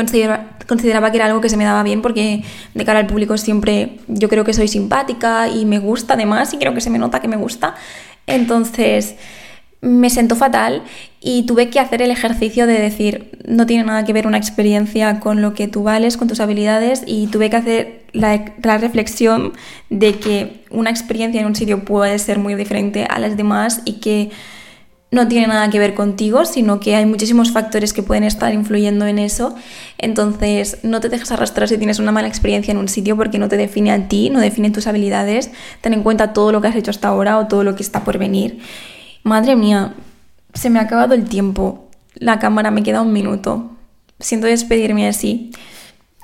consideraba 0.72 1.12
que 1.12 1.18
era 1.18 1.26
algo 1.26 1.42
que 1.42 1.50
se 1.50 1.58
me 1.58 1.66
daba 1.66 1.84
bien 1.84 2.02
porque 2.02 2.44
de 2.74 2.86
cara 2.86 3.00
al 3.00 3.08
público 3.08 3.38
siempre 3.38 3.98
yo 4.08 4.30
creo 4.30 4.46
que 4.46 4.54
soy 4.54 4.70
simpática 4.70 5.50
y 5.50 5.66
me 5.66 5.80
gusta 5.80 6.14
además 6.14 6.54
y 6.54 6.58
creo 6.58 6.74
que 6.74 6.80
se 6.80 6.90
me 6.90 6.98
nota 6.98 7.20
que 7.20 7.28
me 7.28 7.36
gusta. 7.36 7.76
Entonces 8.26 9.16
me 9.82 10.10
sentó 10.10 10.38
fatal 10.38 10.84
y 11.20 11.46
tuve 11.46 11.70
que 11.70 11.82
hacer 11.82 12.02
el 12.02 12.10
ejercicio 12.10 12.68
de 12.68 12.80
decir, 12.80 13.38
no 13.46 13.66
tiene 13.66 13.84
nada 13.84 14.06
que 14.06 14.14
ver 14.14 14.28
una 14.28 14.38
experiencia 14.38 15.20
con 15.20 15.42
lo 15.42 15.54
que 15.54 15.68
tú 15.68 15.84
vales, 15.84 16.16
con 16.16 16.30
tus 16.30 16.40
habilidades 16.40 17.04
y 17.06 17.28
tuve 17.28 17.50
que 17.50 17.58
hacer 17.58 18.04
la, 18.14 18.46
la, 18.64 18.78
reflexión 18.78 19.52
de 19.90 20.20
que 20.20 20.64
una 20.70 20.90
experiencia 20.90 21.42
en 21.42 21.48
un 21.48 21.56
sitio 21.56 21.84
puede 21.84 22.18
ser 22.18 22.40
muy 22.40 22.56
diferente 22.56 23.06
a 23.10 23.20
las 23.20 23.36
demás 23.36 23.82
y 23.84 23.94
que 24.00 24.30
no 25.12 25.28
tiene 25.28 25.48
nada 25.48 25.70
que 25.70 25.78
ver 25.78 25.94
contigo, 25.94 26.46
sino 26.46 26.80
que 26.80 26.96
hay 26.96 27.06
muchísimos 27.06 27.52
factores 27.52 27.92
que 27.92 28.02
pueden 28.02 28.24
estar 28.24 28.54
influyendo 28.54 29.06
en 29.06 29.20
eso. 29.20 29.54
Entonces, 29.98 30.78
no 30.84 31.02
te 31.02 31.10
dejes 31.10 31.32
arrastrar 31.34 31.68
si 31.68 31.78
tienes 31.78 32.00
una 32.00 32.14
mala 32.14 32.30
experiencia 32.30 32.72
en 32.72 32.78
un 32.78 32.88
sitio 32.88 33.18
porque 33.18 33.38
no 33.38 33.50
te 33.50 33.58
define 33.58 33.92
a 33.92 34.08
ti, 34.08 34.30
no 34.30 34.40
define 34.40 34.72
tus 34.72 34.88
habilidades. 34.88 35.52
Ten 35.82 35.94
en 35.94 36.04
cuenta 36.04 36.32
todo 36.32 36.54
lo 36.54 36.62
que 36.62 36.70
has 36.70 36.76
hecho 36.78 36.92
hasta 36.92 37.10
ahora 37.10 37.38
o 37.40 37.48
todo 37.48 37.66
lo 37.66 37.76
que 37.76 37.84
está 37.84 38.06
por 38.06 38.18
venir. 38.18 38.60
Madre 39.24 39.58
mía, 39.58 39.96
se 40.54 40.70
me 40.70 40.80
ha 40.80 40.84
acabado 40.84 41.14
el 41.14 41.26
tiempo. 41.26 41.90
La 42.16 42.40
cámara 42.40 42.72
me 42.72 42.82
queda 42.82 43.02
un 43.02 43.12
minuto. 43.12 43.72
Siento 44.22 44.48
despedirme 44.48 45.10
así. 45.10 45.52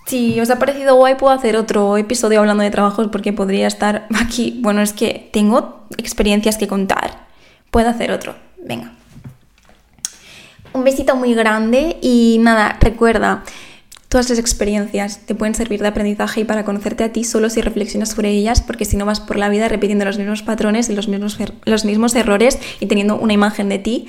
Si 0.05 0.39
os 0.39 0.49
ha 0.49 0.59
parecido 0.59 0.95
guay, 0.95 1.15
puedo 1.15 1.33
hacer 1.33 1.57
otro 1.57 1.97
episodio 1.97 2.39
hablando 2.39 2.63
de 2.63 2.71
trabajos 2.71 3.09
porque 3.11 3.33
podría 3.33 3.67
estar 3.67 4.07
aquí. 4.15 4.57
Bueno, 4.61 4.81
es 4.81 4.93
que 4.93 5.29
tengo 5.33 5.85
experiencias 5.97 6.57
que 6.57 6.69
contar. 6.69 7.27
Puedo 7.69 7.89
hacer 7.89 8.13
otro. 8.13 8.46
Venga. 8.67 8.91
Un 10.73 10.83
besito 10.83 11.15
muy 11.15 11.33
grande 11.33 11.97
y 12.01 12.37
nada, 12.41 12.77
recuerda, 12.79 13.43
todas 14.09 14.29
las 14.29 14.37
experiencias 14.37 15.19
te 15.25 15.33
pueden 15.33 15.55
servir 15.55 15.81
de 15.81 15.87
aprendizaje 15.87 16.41
y 16.41 16.43
para 16.43 16.65
conocerte 16.65 17.03
a 17.03 17.11
ti 17.11 17.23
solo 17.23 17.49
si 17.49 17.61
reflexionas 17.61 18.09
sobre 18.09 18.29
ellas, 18.29 18.61
porque 18.61 18.85
si 18.85 18.97
no 18.97 19.05
vas 19.05 19.19
por 19.19 19.37
la 19.37 19.49
vida 19.49 19.69
repitiendo 19.69 20.05
los 20.05 20.17
mismos 20.17 20.43
patrones 20.43 20.89
y 20.89 20.93
los 20.93 21.07
mismos, 21.07 21.39
er-, 21.39 21.53
los 21.65 21.85
mismos 21.85 22.13
errores 22.15 22.59
y 22.79 22.85
teniendo 22.85 23.17
una 23.17 23.33
imagen 23.33 23.69
de 23.69 23.79
ti 23.79 24.07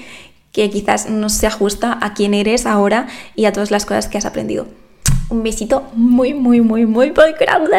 que 0.52 0.68
quizás 0.70 1.08
no 1.08 1.28
se 1.28 1.46
ajusta 1.46 1.96
a 2.00 2.14
quién 2.14 2.34
eres 2.34 2.66
ahora 2.66 3.06
y 3.34 3.44
a 3.44 3.52
todas 3.52 3.70
las 3.70 3.86
cosas 3.86 4.08
que 4.08 4.18
has 4.18 4.26
aprendido. 4.26 4.66
Un 5.30 5.42
besito 5.42 5.84
muy, 5.94 6.34
muy, 6.34 6.60
muy, 6.60 6.84
muy, 6.84 7.10
muy 7.10 7.32
grande. 7.32 7.78